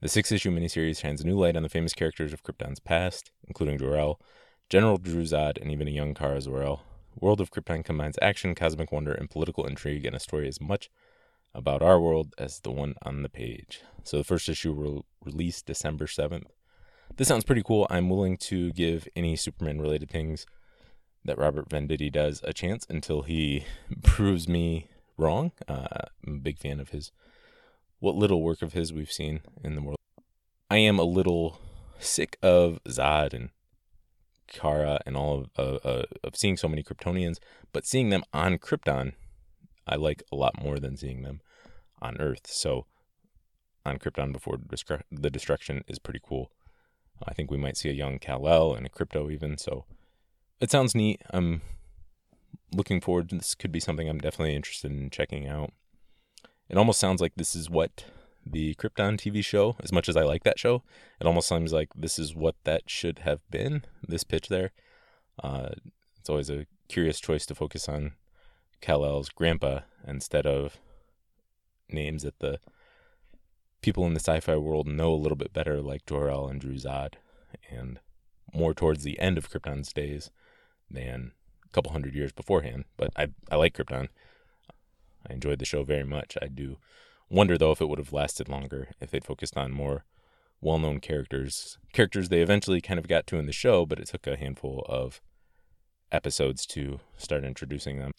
The 0.00 0.08
six 0.08 0.32
issue 0.32 0.50
miniseries 0.50 1.00
shines 1.00 1.24
new 1.24 1.38
light 1.38 1.56
on 1.56 1.62
the 1.62 1.68
famous 1.68 1.94
characters 1.94 2.32
of 2.32 2.42
Krypton's 2.42 2.80
past, 2.80 3.30
including 3.46 3.78
Jor-El, 3.78 4.20
General 4.68 4.96
Dru-Zod, 4.96 5.62
and 5.62 5.70
even 5.70 5.86
a 5.86 5.92
young 5.92 6.12
Kara 6.12 6.40
Zor-El. 6.40 6.82
World 7.20 7.40
of 7.40 7.52
Krypton 7.52 7.84
combines 7.84 8.18
action, 8.20 8.56
cosmic 8.56 8.90
wonder, 8.90 9.12
and 9.12 9.30
political 9.30 9.64
intrigue, 9.64 10.04
and 10.04 10.16
a 10.16 10.18
story 10.18 10.48
as 10.48 10.60
much 10.60 10.90
about 11.54 11.82
our 11.82 12.00
world 12.00 12.34
as 12.36 12.58
the 12.58 12.72
one 12.72 12.96
on 13.02 13.22
the 13.22 13.28
page. 13.28 13.82
So 14.02 14.18
the 14.18 14.24
first 14.24 14.48
issue 14.48 14.72
will 14.72 15.06
release 15.24 15.62
December 15.62 16.06
7th. 16.06 16.46
This 17.16 17.28
sounds 17.28 17.44
pretty 17.44 17.62
cool. 17.62 17.86
I'm 17.90 18.08
willing 18.08 18.36
to 18.38 18.72
give 18.72 19.08
any 19.14 19.36
Superman 19.36 19.80
related 19.80 20.10
things 20.10 20.46
that 21.24 21.38
Robert 21.38 21.68
Venditti 21.68 22.12
does 22.12 22.40
a 22.44 22.52
chance 22.52 22.86
until 22.88 23.22
he 23.22 23.64
proves 24.02 24.48
me 24.48 24.88
wrong. 25.16 25.52
Uh, 25.68 25.86
I'm 26.26 26.34
a 26.34 26.40
big 26.40 26.58
fan 26.58 26.80
of 26.80 26.90
his 26.90 27.12
what 28.00 28.16
little 28.16 28.42
work 28.42 28.60
of 28.62 28.72
his 28.72 28.92
we've 28.92 29.12
seen 29.12 29.40
in 29.62 29.74
the 29.74 29.82
world. 29.82 29.98
I 30.70 30.78
am 30.78 30.98
a 30.98 31.04
little 31.04 31.58
sick 31.98 32.36
of 32.42 32.78
Zod 32.88 33.32
and 33.32 33.50
Kara 34.46 35.00
and 35.06 35.16
all 35.16 35.46
of, 35.56 35.80
uh, 35.84 35.88
uh, 35.88 36.04
of 36.22 36.36
seeing 36.36 36.56
so 36.56 36.68
many 36.68 36.82
Kryptonians, 36.82 37.38
but 37.72 37.86
seeing 37.86 38.10
them 38.10 38.24
on 38.32 38.58
Krypton, 38.58 39.12
I 39.86 39.96
like 39.96 40.22
a 40.30 40.36
lot 40.36 40.62
more 40.62 40.78
than 40.78 40.96
seeing 40.96 41.22
them 41.22 41.40
on 42.02 42.20
Earth. 42.20 42.46
So 42.46 42.86
on 43.86 43.98
Krypton 43.98 44.32
before 44.32 44.58
the 45.10 45.30
destruction 45.30 45.82
is 45.88 45.98
pretty 45.98 46.20
cool. 46.22 46.50
I 47.26 47.34
think 47.34 47.50
we 47.50 47.56
might 47.56 47.76
see 47.76 47.88
a 47.88 47.94
young 47.94 48.18
Kal-El 48.18 48.74
and 48.74 48.86
a 48.86 48.90
Krypto 48.90 49.32
even. 49.32 49.58
So 49.58 49.84
it 50.60 50.70
sounds 50.70 50.94
neat. 50.94 51.22
I'm 51.30 51.62
looking 52.72 53.00
forward. 53.00 53.30
This 53.30 53.54
could 53.54 53.72
be 53.72 53.80
something 53.80 54.08
I'm 54.08 54.20
definitely 54.20 54.54
interested 54.54 54.90
in 54.90 55.10
checking 55.10 55.48
out. 55.48 55.72
It 56.68 56.76
almost 56.76 57.00
sounds 57.00 57.20
like 57.20 57.34
this 57.36 57.54
is 57.54 57.68
what 57.68 58.04
the 58.46 58.74
Krypton 58.74 59.16
TV 59.16 59.44
show, 59.44 59.76
as 59.80 59.92
much 59.92 60.08
as 60.08 60.16
I 60.16 60.22
like 60.22 60.44
that 60.44 60.58
show, 60.58 60.82
it 61.20 61.26
almost 61.26 61.48
seems 61.48 61.72
like 61.72 61.88
this 61.94 62.18
is 62.18 62.34
what 62.34 62.56
that 62.64 62.82
should 62.86 63.20
have 63.20 63.40
been. 63.50 63.84
This 64.06 64.24
pitch 64.24 64.48
there. 64.48 64.72
Uh, 65.42 65.70
it's 66.18 66.28
always 66.28 66.50
a 66.50 66.66
curious 66.88 67.20
choice 67.20 67.46
to 67.46 67.54
focus 67.54 67.88
on 67.88 68.12
Kal-El's 68.80 69.30
grandpa 69.30 69.80
instead 70.06 70.46
of 70.46 70.78
names 71.88 72.22
that 72.22 72.38
the 72.40 72.60
people 73.84 74.06
in 74.06 74.14
the 74.14 74.20
sci-fi 74.20 74.56
world 74.56 74.88
know 74.88 75.12
a 75.12 75.14
little 75.14 75.36
bit 75.36 75.52
better, 75.52 75.82
like 75.82 76.06
Jor-El 76.06 76.48
and 76.48 76.58
Dru-Zod, 76.58 77.16
and 77.70 78.00
more 78.54 78.72
towards 78.72 79.04
the 79.04 79.20
end 79.20 79.36
of 79.36 79.50
Krypton's 79.50 79.92
days 79.92 80.30
than 80.90 81.32
a 81.66 81.68
couple 81.68 81.92
hundred 81.92 82.14
years 82.14 82.32
beforehand. 82.32 82.86
But 82.96 83.10
I 83.14 83.28
I 83.50 83.56
like 83.56 83.76
Krypton. 83.76 84.08
I 85.28 85.34
enjoyed 85.34 85.58
the 85.58 85.66
show 85.66 85.84
very 85.84 86.04
much. 86.04 86.38
I 86.40 86.46
do 86.46 86.78
wonder 87.28 87.58
though 87.58 87.72
if 87.72 87.82
it 87.82 87.88
would 87.90 87.98
have 87.98 88.12
lasted 88.12 88.48
longer 88.48 88.88
if 89.02 89.10
they'd 89.10 89.24
focused 89.24 89.56
on 89.56 89.70
more 89.70 90.06
well-known 90.62 90.98
characters, 91.00 91.76
characters 91.92 92.30
they 92.30 92.40
eventually 92.40 92.80
kind 92.80 92.98
of 92.98 93.06
got 93.06 93.26
to 93.26 93.36
in 93.36 93.44
the 93.44 93.52
show, 93.52 93.84
but 93.84 93.98
it 93.98 94.06
took 94.06 94.26
a 94.26 94.38
handful 94.38 94.82
of 94.88 95.20
episodes 96.10 96.64
to 96.64 97.00
start 97.18 97.44
introducing 97.44 97.98
them. 97.98 98.12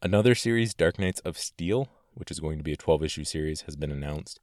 Another 0.00 0.36
series, 0.36 0.74
Dark 0.74 1.00
Knights 1.00 1.20
of 1.20 1.36
Steel, 1.36 1.88
which 2.14 2.30
is 2.30 2.38
going 2.38 2.58
to 2.58 2.62
be 2.62 2.72
a 2.72 2.76
12-issue 2.76 3.24
series, 3.24 3.62
has 3.62 3.74
been 3.74 3.90
announced. 3.90 4.38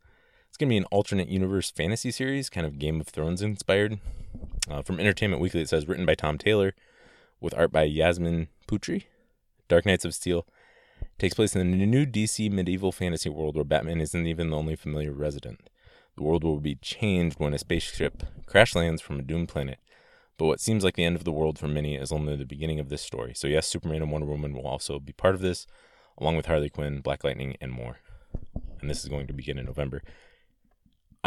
It's 0.50 0.58
going 0.58 0.68
to 0.68 0.74
be 0.74 0.78
an 0.78 0.86
alternate 0.86 1.30
universe 1.30 1.70
fantasy 1.72 2.12
series, 2.12 2.50
kind 2.50 2.66
of 2.66 2.80
Game 2.80 3.00
of 3.00 3.08
Thrones 3.08 3.42
inspired. 3.42 4.00
Uh, 4.70 4.82
from 4.82 5.00
Entertainment 5.00 5.42
Weekly, 5.42 5.62
it 5.62 5.70
says 5.70 5.88
written 5.88 6.06
by 6.06 6.16
Tom 6.16 6.38
Taylor, 6.38 6.74
with 7.40 7.54
art 7.56 7.72
by 7.72 7.84
Yasmine 7.84 8.50
Putri. 8.68 9.06
Dark 9.68 9.86
Knights 9.86 10.06
of 10.06 10.14
Steel 10.14 10.46
takes 11.18 11.36
place 11.36 11.56
in 11.56 11.72
the 11.72 11.86
new 11.86 12.06
DC 12.06 12.52
medieval 12.52 12.92
fantasy 12.92 13.30
world 13.30 13.56
where 13.56 13.64
Batman 13.64 14.02
isn't 14.02 14.28
even 14.28 14.50
the 14.50 14.58
only 14.58 14.76
familiar 14.76 15.14
resident. 15.14 15.70
The 16.18 16.24
world 16.24 16.44
will 16.44 16.60
be 16.60 16.76
changed 16.76 17.40
when 17.40 17.54
a 17.54 17.60
spaceship 17.60 18.24
crash 18.46 18.76
lands 18.76 19.02
from 19.02 19.20
a 19.20 19.24
doomed 19.24 19.50
planet. 19.50 19.80
But 20.38 20.46
what 20.46 20.60
seems 20.60 20.84
like 20.84 20.96
the 20.96 21.06
end 21.06 21.16
of 21.16 21.26
the 21.26 21.32
world 21.32 21.60
for 21.60 21.68
many 21.68 21.96
is 21.96 22.12
only 22.12 22.36
the 22.36 22.46
beginning 22.46 22.80
of 22.80 22.90
this 22.90 23.02
story. 23.02 23.34
So, 23.36 23.48
yes, 23.48 23.68
Superman 23.68 24.02
and 24.02 24.12
Wonder 24.12 24.28
Woman 24.28 24.54
will 24.54 24.68
also 24.68 25.00
be 25.00 25.14
part 25.14 25.36
of 25.36 25.42
this, 25.42 25.68
along 26.18 26.38
with 26.38 26.48
Harley 26.48 26.70
Quinn, 26.70 27.02
Black 27.02 27.24
Lightning, 27.24 27.56
and 27.62 27.72
more. 27.72 28.00
And 28.82 28.90
this 28.90 29.04
is 29.04 29.10
going 29.10 29.28
to 29.28 29.34
begin 29.34 29.58
in 29.58 29.66
November. 29.66 30.02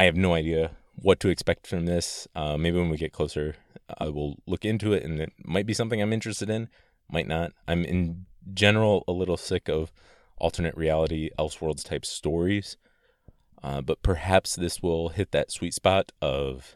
I 0.02 0.06
have 0.06 0.16
no 0.16 0.34
idea 0.34 0.72
what 0.96 1.20
to 1.20 1.28
expect 1.28 1.64
from 1.64 1.86
this. 1.86 2.26
Uh, 2.34 2.56
maybe 2.56 2.76
when 2.76 2.88
we 2.90 2.96
get 2.96 3.12
closer, 3.12 3.54
I 3.98 4.08
will 4.08 4.34
look 4.48 4.64
into 4.64 4.92
it, 4.92 5.04
and 5.04 5.20
it 5.20 5.32
might 5.44 5.64
be 5.64 5.74
something 5.74 6.02
I'm 6.02 6.12
interested 6.12 6.50
in, 6.50 6.68
might 7.08 7.28
not. 7.28 7.52
I'm 7.68 7.84
in 7.84 8.26
general 8.52 9.04
a 9.06 9.12
little 9.12 9.36
sick 9.36 9.68
of 9.68 9.92
alternate 10.38 10.76
reality, 10.76 11.30
Elseworlds 11.38 11.84
type 11.84 12.04
stories. 12.04 12.76
Uh, 13.62 13.80
but 13.80 14.02
perhaps 14.02 14.56
this 14.56 14.82
will 14.82 15.10
hit 15.10 15.30
that 15.30 15.52
sweet 15.52 15.72
spot 15.72 16.10
of 16.20 16.74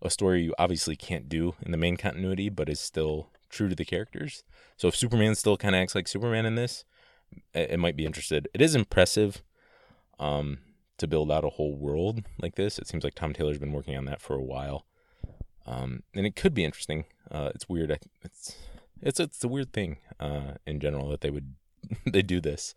a 0.00 0.08
story 0.08 0.44
you 0.44 0.54
obviously 0.56 0.94
can't 0.94 1.28
do 1.28 1.56
in 1.62 1.72
the 1.72 1.76
main 1.76 1.96
continuity, 1.96 2.48
but 2.48 2.68
is 2.68 2.78
still 2.78 3.30
true 3.50 3.68
to 3.68 3.74
the 3.74 3.84
characters. 3.84 4.44
So 4.76 4.86
if 4.86 4.94
Superman 4.94 5.34
still 5.34 5.56
kind 5.56 5.74
of 5.74 5.80
acts 5.80 5.96
like 5.96 6.06
Superman 6.06 6.46
in 6.46 6.54
this, 6.54 6.84
it, 7.52 7.72
it, 7.72 7.78
might 7.80 7.96
be 7.96 8.06
interested. 8.06 8.46
It 8.54 8.62
is 8.62 8.76
impressive 8.76 9.42
um, 10.20 10.58
to 10.98 11.06
build 11.06 11.30
out 11.30 11.44
a 11.44 11.50
whole 11.50 11.74
world 11.74 12.22
like 12.40 12.54
this. 12.54 12.78
It 12.78 12.86
seems 12.86 13.04
like 13.04 13.14
Tom 13.14 13.32
Taylor's 13.32 13.58
been 13.58 13.72
working 13.72 13.96
on 13.96 14.04
that 14.06 14.20
for 14.20 14.34
a 14.34 14.42
while, 14.42 14.86
um, 15.66 16.02
and 16.14 16.26
it 16.26 16.36
could 16.36 16.54
be 16.54 16.64
interesting. 16.64 17.04
Uh, 17.30 17.50
it's 17.54 17.68
weird. 17.68 17.98
It's 18.22 18.56
it's 19.02 19.20
it's 19.20 19.44
a 19.44 19.48
weird 19.48 19.72
thing 19.72 19.98
uh, 20.20 20.54
in 20.66 20.80
general 20.80 21.08
that 21.10 21.20
they 21.20 21.30
would 21.30 21.54
they 22.06 22.22
do 22.22 22.40
this 22.40 22.74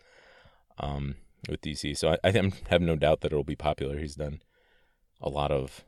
um, 0.79 1.15
with 1.49 1.61
DC. 1.61 1.97
So 1.97 2.17
I, 2.23 2.29
I 2.29 2.51
have 2.69 2.81
no 2.81 2.95
doubt 2.95 3.21
that 3.21 3.31
it'll 3.31 3.43
be 3.43 3.55
popular. 3.55 3.97
He's 3.97 4.15
done 4.15 4.41
a 5.21 5.29
lot 5.29 5.51
of 5.51 5.83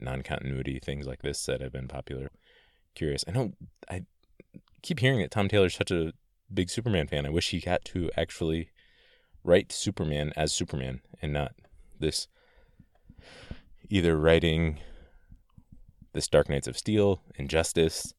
non-continuity 0.00 0.78
things 0.78 1.06
like 1.06 1.22
this 1.22 1.44
that 1.46 1.60
have 1.60 1.72
been 1.72 1.88
popular. 1.88 2.30
Curious. 2.94 3.24
I 3.26 3.32
know 3.32 3.52
I 3.90 4.04
keep 4.82 5.00
hearing 5.00 5.20
that 5.20 5.30
Tom 5.30 5.48
Taylor's 5.48 5.74
such 5.74 5.90
a 5.90 6.12
big 6.52 6.70
Superman 6.70 7.06
fan. 7.06 7.26
I 7.26 7.30
wish 7.30 7.50
he 7.50 7.60
got 7.60 7.84
to 7.86 8.10
actually 8.16 8.70
write 9.44 9.72
Superman 9.72 10.32
as 10.36 10.52
Superman 10.52 11.00
and 11.20 11.32
not 11.32 11.52
this 11.98 12.28
either 13.90 14.16
writing 14.16 14.78
this 16.12 16.28
Dark 16.28 16.48
Knights 16.48 16.66
of 16.66 16.76
Steel, 16.76 17.22
Injustice, 17.36 18.14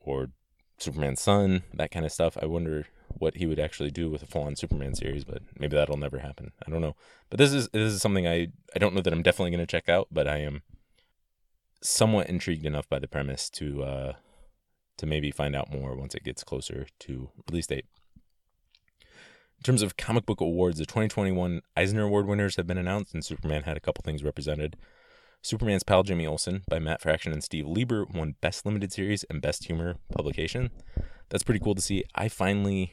or 0.00 0.30
Superman's 0.78 1.20
son, 1.20 1.62
that 1.72 1.90
kind 1.90 2.04
of 2.04 2.12
stuff. 2.12 2.36
I 2.40 2.46
wonder 2.46 2.86
what 3.08 3.36
he 3.36 3.46
would 3.46 3.60
actually 3.60 3.90
do 3.90 4.10
with 4.10 4.22
a 4.22 4.26
full-on 4.26 4.56
Superman 4.56 4.94
series, 4.94 5.24
but 5.24 5.42
maybe 5.58 5.76
that'll 5.76 5.96
never 5.96 6.18
happen. 6.18 6.52
I 6.66 6.70
don't 6.70 6.80
know. 6.80 6.96
But 7.30 7.38
this 7.38 7.52
is 7.52 7.68
this 7.68 7.92
is 7.92 8.02
something 8.02 8.26
I 8.26 8.48
I 8.74 8.78
don't 8.78 8.94
know 8.94 9.00
that 9.00 9.12
I'm 9.12 9.22
definitely 9.22 9.50
going 9.50 9.66
to 9.66 9.70
check 9.70 9.88
out, 9.88 10.08
but 10.10 10.26
I 10.26 10.38
am 10.38 10.62
somewhat 11.80 12.28
intrigued 12.28 12.66
enough 12.66 12.88
by 12.88 12.98
the 12.98 13.08
premise 13.08 13.50
to 13.50 13.82
uh 13.84 14.12
to 14.96 15.06
maybe 15.06 15.30
find 15.30 15.54
out 15.54 15.72
more 15.72 15.94
once 15.94 16.14
it 16.14 16.24
gets 16.24 16.44
closer 16.44 16.86
to 17.00 17.30
release 17.48 17.66
date. 17.66 17.86
In 19.64 19.72
terms 19.72 19.80
of 19.80 19.96
comic 19.96 20.26
book 20.26 20.42
awards, 20.42 20.78
the 20.78 20.84
2021 20.84 21.62
Eisner 21.74 22.02
Award 22.02 22.26
winners 22.26 22.56
have 22.56 22.66
been 22.66 22.76
announced, 22.76 23.14
and 23.14 23.24
Superman 23.24 23.62
had 23.62 23.78
a 23.78 23.80
couple 23.80 24.02
things 24.02 24.22
represented. 24.22 24.76
Superman's 25.40 25.82
Pal 25.82 26.02
Jimmy 26.02 26.26
Olsen 26.26 26.64
by 26.68 26.78
Matt 26.78 27.00
Fraction 27.00 27.32
and 27.32 27.42
Steve 27.42 27.66
Lieber 27.66 28.04
won 28.04 28.34
Best 28.42 28.66
Limited 28.66 28.92
Series 28.92 29.24
and 29.30 29.40
Best 29.40 29.64
Humor 29.64 29.96
Publication. 30.14 30.70
That's 31.30 31.42
pretty 31.42 31.60
cool 31.60 31.74
to 31.76 31.80
see. 31.80 32.04
I 32.14 32.28
finally 32.28 32.92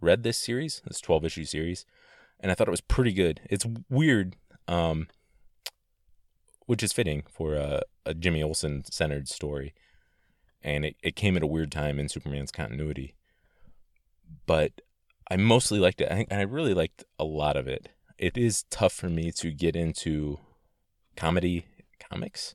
read 0.00 0.22
this 0.22 0.38
series, 0.38 0.80
this 0.86 1.00
12 1.00 1.24
issue 1.24 1.44
series, 1.44 1.86
and 2.38 2.52
I 2.52 2.54
thought 2.54 2.68
it 2.68 2.70
was 2.70 2.80
pretty 2.80 3.12
good. 3.12 3.40
It's 3.50 3.66
weird, 3.90 4.36
um, 4.68 5.08
which 6.66 6.84
is 6.84 6.92
fitting 6.92 7.24
for 7.28 7.56
a, 7.56 7.82
a 8.06 8.14
Jimmy 8.14 8.44
Olsen 8.44 8.84
centered 8.84 9.26
story. 9.26 9.74
And 10.62 10.84
it, 10.84 10.94
it 11.02 11.16
came 11.16 11.36
at 11.36 11.42
a 11.42 11.48
weird 11.48 11.72
time 11.72 11.98
in 11.98 12.08
Superman's 12.08 12.52
continuity. 12.52 13.16
But 14.46 14.82
I 15.32 15.36
mostly 15.36 15.78
liked 15.78 16.02
it. 16.02 16.12
I 16.12 16.14
think 16.14 16.30
I 16.30 16.42
really 16.42 16.74
liked 16.74 17.04
a 17.18 17.24
lot 17.24 17.56
of 17.56 17.66
it. 17.66 17.88
It 18.18 18.36
is 18.36 18.64
tough 18.64 18.92
for 18.92 19.08
me 19.08 19.32
to 19.32 19.50
get 19.50 19.74
into 19.74 20.38
comedy 21.16 21.64
comics 21.98 22.54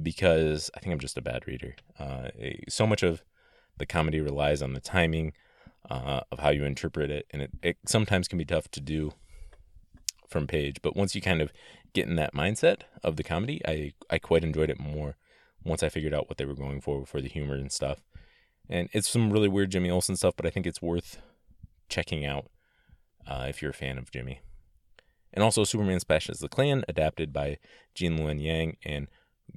because 0.00 0.70
I 0.76 0.80
think 0.80 0.92
I'm 0.92 0.98
just 0.98 1.16
a 1.16 1.22
bad 1.22 1.46
reader. 1.46 1.74
Uh, 1.98 2.28
so 2.68 2.86
much 2.86 3.02
of 3.02 3.22
the 3.78 3.86
comedy 3.86 4.20
relies 4.20 4.60
on 4.60 4.74
the 4.74 4.80
timing 4.80 5.32
uh, 5.88 6.20
of 6.30 6.40
how 6.40 6.50
you 6.50 6.64
interpret 6.64 7.10
it, 7.10 7.26
and 7.30 7.40
it, 7.40 7.50
it 7.62 7.76
sometimes 7.86 8.28
can 8.28 8.36
be 8.36 8.44
tough 8.44 8.70
to 8.72 8.80
do 8.82 9.14
from 10.28 10.46
page. 10.46 10.82
But 10.82 10.94
once 10.94 11.14
you 11.14 11.22
kind 11.22 11.40
of 11.40 11.50
get 11.94 12.06
in 12.06 12.16
that 12.16 12.34
mindset 12.34 12.82
of 13.02 13.16
the 13.16 13.24
comedy, 13.24 13.62
I 13.66 13.94
I 14.10 14.18
quite 14.18 14.44
enjoyed 14.44 14.68
it 14.68 14.78
more 14.78 15.16
once 15.64 15.82
I 15.82 15.88
figured 15.88 16.12
out 16.12 16.28
what 16.28 16.36
they 16.36 16.44
were 16.44 16.52
going 16.52 16.82
for 16.82 17.06
for 17.06 17.22
the 17.22 17.30
humor 17.30 17.54
and 17.54 17.72
stuff. 17.72 18.02
And 18.68 18.90
it's 18.92 19.08
some 19.08 19.32
really 19.32 19.48
weird 19.48 19.70
Jimmy 19.70 19.90
Olsen 19.90 20.16
stuff, 20.16 20.34
but 20.36 20.44
I 20.44 20.50
think 20.50 20.66
it's 20.66 20.82
worth 20.82 21.22
checking 21.92 22.24
out 22.24 22.46
uh, 23.26 23.46
if 23.48 23.60
you're 23.62 23.70
a 23.70 23.74
fan 23.74 23.98
of 23.98 24.10
Jimmy 24.10 24.40
and 25.32 25.42
also 25.42 25.64
Superman 25.64 26.00
Smashes 26.00 26.38
the 26.38 26.48
Klan, 26.48 26.84
adapted 26.88 27.32
by 27.32 27.58
Gene 27.94 28.18
Luen 28.18 28.42
Yang 28.42 28.76
and 28.84 29.08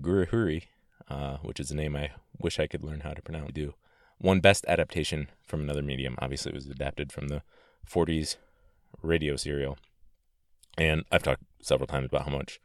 Gurihiru, 0.02 0.64
uh, 1.10 1.38
which 1.38 1.60
is 1.60 1.72
a 1.72 1.76
name 1.76 1.96
I 1.96 2.12
wish 2.40 2.60
I 2.60 2.68
could 2.68 2.84
learn 2.84 3.02
how 3.02 3.14
to 3.14 3.22
pronounce. 3.22 3.52
Do 3.54 3.74
one 4.18 4.40
best 4.40 4.66
adaptation 4.68 5.30
from 5.46 5.62
another 5.62 5.82
medium. 5.82 6.16
Obviously, 6.20 6.52
it 6.52 6.56
was 6.56 6.68
adapted 6.68 7.12
from 7.12 7.28
the 7.28 7.42
40s 7.90 8.38
radio 9.02 9.36
serial, 9.36 9.78
and 10.78 11.04
I've 11.12 11.24
talked 11.24 11.44
several 11.62 11.88
times 11.88 12.08
about 12.08 12.24
how 12.24 12.36
much 12.36 12.60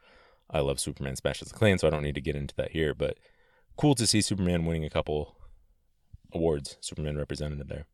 I 0.48 0.61
love 0.61 0.80
Superman 0.80 1.16
Smashes 1.16 1.48
the 1.48 1.54
Klan, 1.54 1.78
so 1.78 1.87
I 1.87 1.90
don't 1.90 2.02
need 2.02 2.14
to 2.14 2.20
get 2.20 2.37
into 2.37 2.54
that 2.56 2.72
here. 2.72 2.94
But 2.94 3.18
cool 3.76 3.94
to 3.96 4.06
see 4.06 4.20
Superman 4.20 4.64
winning 4.64 4.85
a 4.85 4.90
couple 4.90 5.37
awards. 6.33 6.76
Superman 6.80 7.16
represented 7.16 7.68
there. 7.68 7.87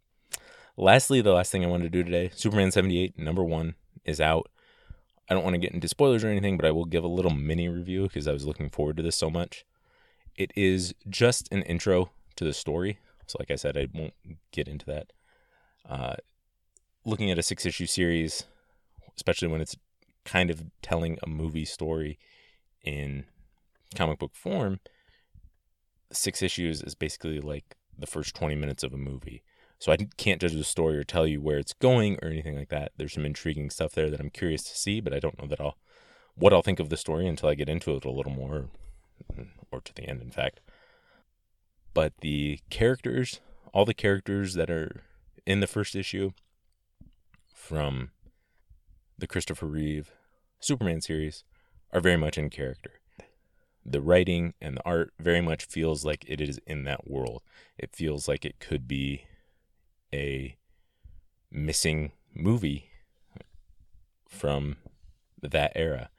Lastly, 0.76 1.22
the 1.22 1.32
last 1.32 1.50
thing 1.50 1.64
I 1.64 1.68
wanted 1.68 1.84
to 1.84 1.90
do 1.90 2.04
today, 2.04 2.30
Superman 2.34 2.70
78, 2.70 3.18
number 3.18 3.42
one, 3.42 3.74
is 4.04 4.20
out. 4.20 4.50
I 5.28 5.34
don't 5.34 5.42
want 5.42 5.54
to 5.54 5.60
get 5.60 5.72
into 5.72 5.88
spoilers 5.88 6.22
or 6.22 6.28
anything, 6.28 6.56
but 6.56 6.66
I 6.66 6.70
will 6.70 6.84
give 6.84 7.02
a 7.02 7.08
little 7.08 7.32
mini 7.32 7.68
review 7.68 8.02
because 8.04 8.28
I 8.28 8.32
was 8.32 8.46
looking 8.46 8.68
forward 8.68 8.96
to 8.98 9.02
this 9.02 9.16
so 9.16 9.30
much. 9.30 9.64
It 10.36 10.52
is 10.54 10.94
just 11.08 11.50
an 11.50 11.62
intro 11.62 12.10
to 12.36 12.44
the 12.44 12.52
story. 12.52 12.98
So, 13.26 13.36
like 13.40 13.50
I 13.50 13.56
said, 13.56 13.76
I 13.76 13.88
won't 13.92 14.14
get 14.52 14.68
into 14.68 14.86
that. 14.86 15.12
Uh, 15.88 16.16
looking 17.04 17.30
at 17.30 17.38
a 17.38 17.42
six 17.42 17.64
issue 17.64 17.86
series, 17.86 18.44
especially 19.16 19.48
when 19.48 19.62
it's 19.62 19.76
kind 20.24 20.50
of 20.50 20.64
telling 20.82 21.18
a 21.22 21.28
movie 21.28 21.64
story 21.64 22.18
in 22.84 23.24
comic 23.94 24.18
book 24.18 24.34
form, 24.34 24.80
six 26.12 26.42
issues 26.42 26.82
is 26.82 26.94
basically 26.94 27.40
like 27.40 27.76
the 27.98 28.06
first 28.06 28.34
20 28.34 28.54
minutes 28.54 28.82
of 28.82 28.92
a 28.92 28.98
movie. 28.98 29.42
So 29.78 29.92
I 29.92 29.96
can't 30.16 30.40
judge 30.40 30.54
the 30.54 30.64
story 30.64 30.96
or 30.96 31.04
tell 31.04 31.26
you 31.26 31.40
where 31.40 31.58
it's 31.58 31.74
going 31.74 32.18
or 32.22 32.28
anything 32.28 32.56
like 32.56 32.70
that. 32.70 32.92
There's 32.96 33.12
some 33.12 33.26
intriguing 33.26 33.70
stuff 33.70 33.92
there 33.92 34.10
that 34.10 34.20
I'm 34.20 34.30
curious 34.30 34.62
to 34.64 34.76
see, 34.76 35.00
but 35.00 35.12
I 35.12 35.20
don't 35.20 35.40
know 35.40 35.48
that 35.48 35.60
I'll 35.60 35.76
what 36.34 36.52
I'll 36.52 36.62
think 36.62 36.80
of 36.80 36.90
the 36.90 36.96
story 36.96 37.26
until 37.26 37.48
I 37.48 37.54
get 37.54 37.68
into 37.68 37.96
it 37.96 38.04
a 38.04 38.10
little 38.10 38.32
more 38.32 38.68
mm, 39.34 39.48
or 39.70 39.80
to 39.80 39.94
the 39.94 40.08
end 40.08 40.20
in 40.22 40.30
fact. 40.30 40.60
But 41.94 42.12
the 42.20 42.60
characters, 42.68 43.40
all 43.72 43.86
the 43.86 43.94
characters 43.94 44.54
that 44.54 44.70
are 44.70 45.02
in 45.46 45.60
the 45.60 45.66
first 45.66 45.94
issue 45.94 46.32
from 47.54 48.10
the 49.16 49.26
Christopher 49.26 49.66
Reeve 49.66 50.12
Superman 50.60 51.00
series 51.00 51.44
are 51.92 52.00
very 52.00 52.16
much 52.16 52.36
in 52.36 52.50
character. 52.50 53.00
The 53.84 54.02
writing 54.02 54.54
and 54.60 54.76
the 54.76 54.84
art 54.84 55.12
very 55.18 55.40
much 55.40 55.64
feels 55.64 56.04
like 56.04 56.24
it 56.28 56.40
is 56.40 56.60
in 56.66 56.84
that 56.84 57.08
world. 57.08 57.42
It 57.78 57.94
feels 57.94 58.28
like 58.28 58.44
it 58.44 58.58
could 58.58 58.86
be 58.88 59.24
a 60.12 60.56
missing 61.50 62.12
movie 62.34 62.90
from 64.28 64.76
that 65.42 65.72
era. 65.74 66.10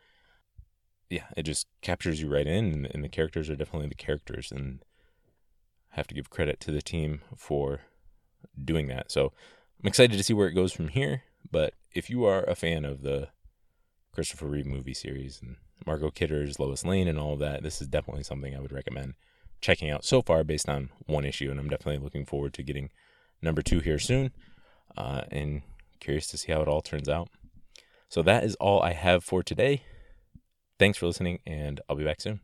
Yeah, 1.09 1.25
it 1.37 1.43
just 1.43 1.67
captures 1.81 2.21
you 2.21 2.29
right 2.29 2.47
in, 2.47 2.85
and, 2.93 3.03
the 3.03 3.09
characters 3.09 3.49
are 3.49 3.55
definitely 3.55 3.87
the 3.87 3.95
characters, 3.95 4.51
and 4.51 4.83
I 5.93 5.95
have 5.95 6.07
to 6.07 6.15
give 6.15 6.29
credit 6.29 6.59
to 6.61 6.71
the 6.71 6.81
team 6.81 7.21
for 7.35 7.81
doing 8.61 8.87
that. 8.87 9.11
So 9.11 9.31
I'm 9.81 9.87
excited 9.87 10.17
to 10.17 10.23
see 10.23 10.33
where 10.33 10.47
it 10.47 10.53
goes 10.53 10.73
from 10.73 10.89
here. 10.89 11.23
But 11.49 11.73
if 11.93 12.09
you 12.09 12.25
are 12.25 12.43
a 12.43 12.55
fan 12.55 12.83
of 12.83 13.03
the 13.03 13.29
Christopher 14.11 14.47
Reeve 14.47 14.65
movie 14.65 14.93
series 14.93 15.39
and 15.41 15.57
Margot 15.85 16.11
Kidder's 16.11 16.59
Lois 16.59 16.83
Lane 16.83 17.07
and 17.07 17.17
all 17.17 17.33
of 17.33 17.39
that, 17.39 17.63
this 17.63 17.81
is 17.81 17.87
definitely 17.87 18.23
something 18.23 18.55
I 18.55 18.59
would 18.59 18.71
recommend 18.73 19.13
checking 19.61 19.89
out 19.89 20.03
so 20.03 20.21
far 20.21 20.43
based 20.43 20.67
on 20.67 20.89
one 21.05 21.23
issue. 21.23 21.49
And 21.49 21.59
I'm 21.59 21.69
definitely 21.69 22.03
looking 22.03 22.25
forward 22.25 22.53
to 22.55 22.63
getting 22.63 22.89
number 23.41 23.61
two 23.61 23.79
here 23.79 23.99
soon 23.99 24.31
uh, 24.95 25.21
and 25.31 25.61
curious 25.99 26.27
to 26.27 26.37
see 26.37 26.51
how 26.51 26.61
it 26.61 26.67
all 26.67 26.81
turns 26.81 27.09
out. 27.09 27.29
So 28.09 28.21
that 28.23 28.43
is 28.43 28.55
all 28.55 28.81
I 28.81 28.93
have 28.93 29.23
for 29.23 29.43
today. 29.43 29.83
Thanks 30.79 30.97
for 30.97 31.07
listening, 31.07 31.39
and 31.45 31.81
I'll 31.89 31.95
be 31.95 32.03
back 32.05 32.21
soon. 32.21 32.39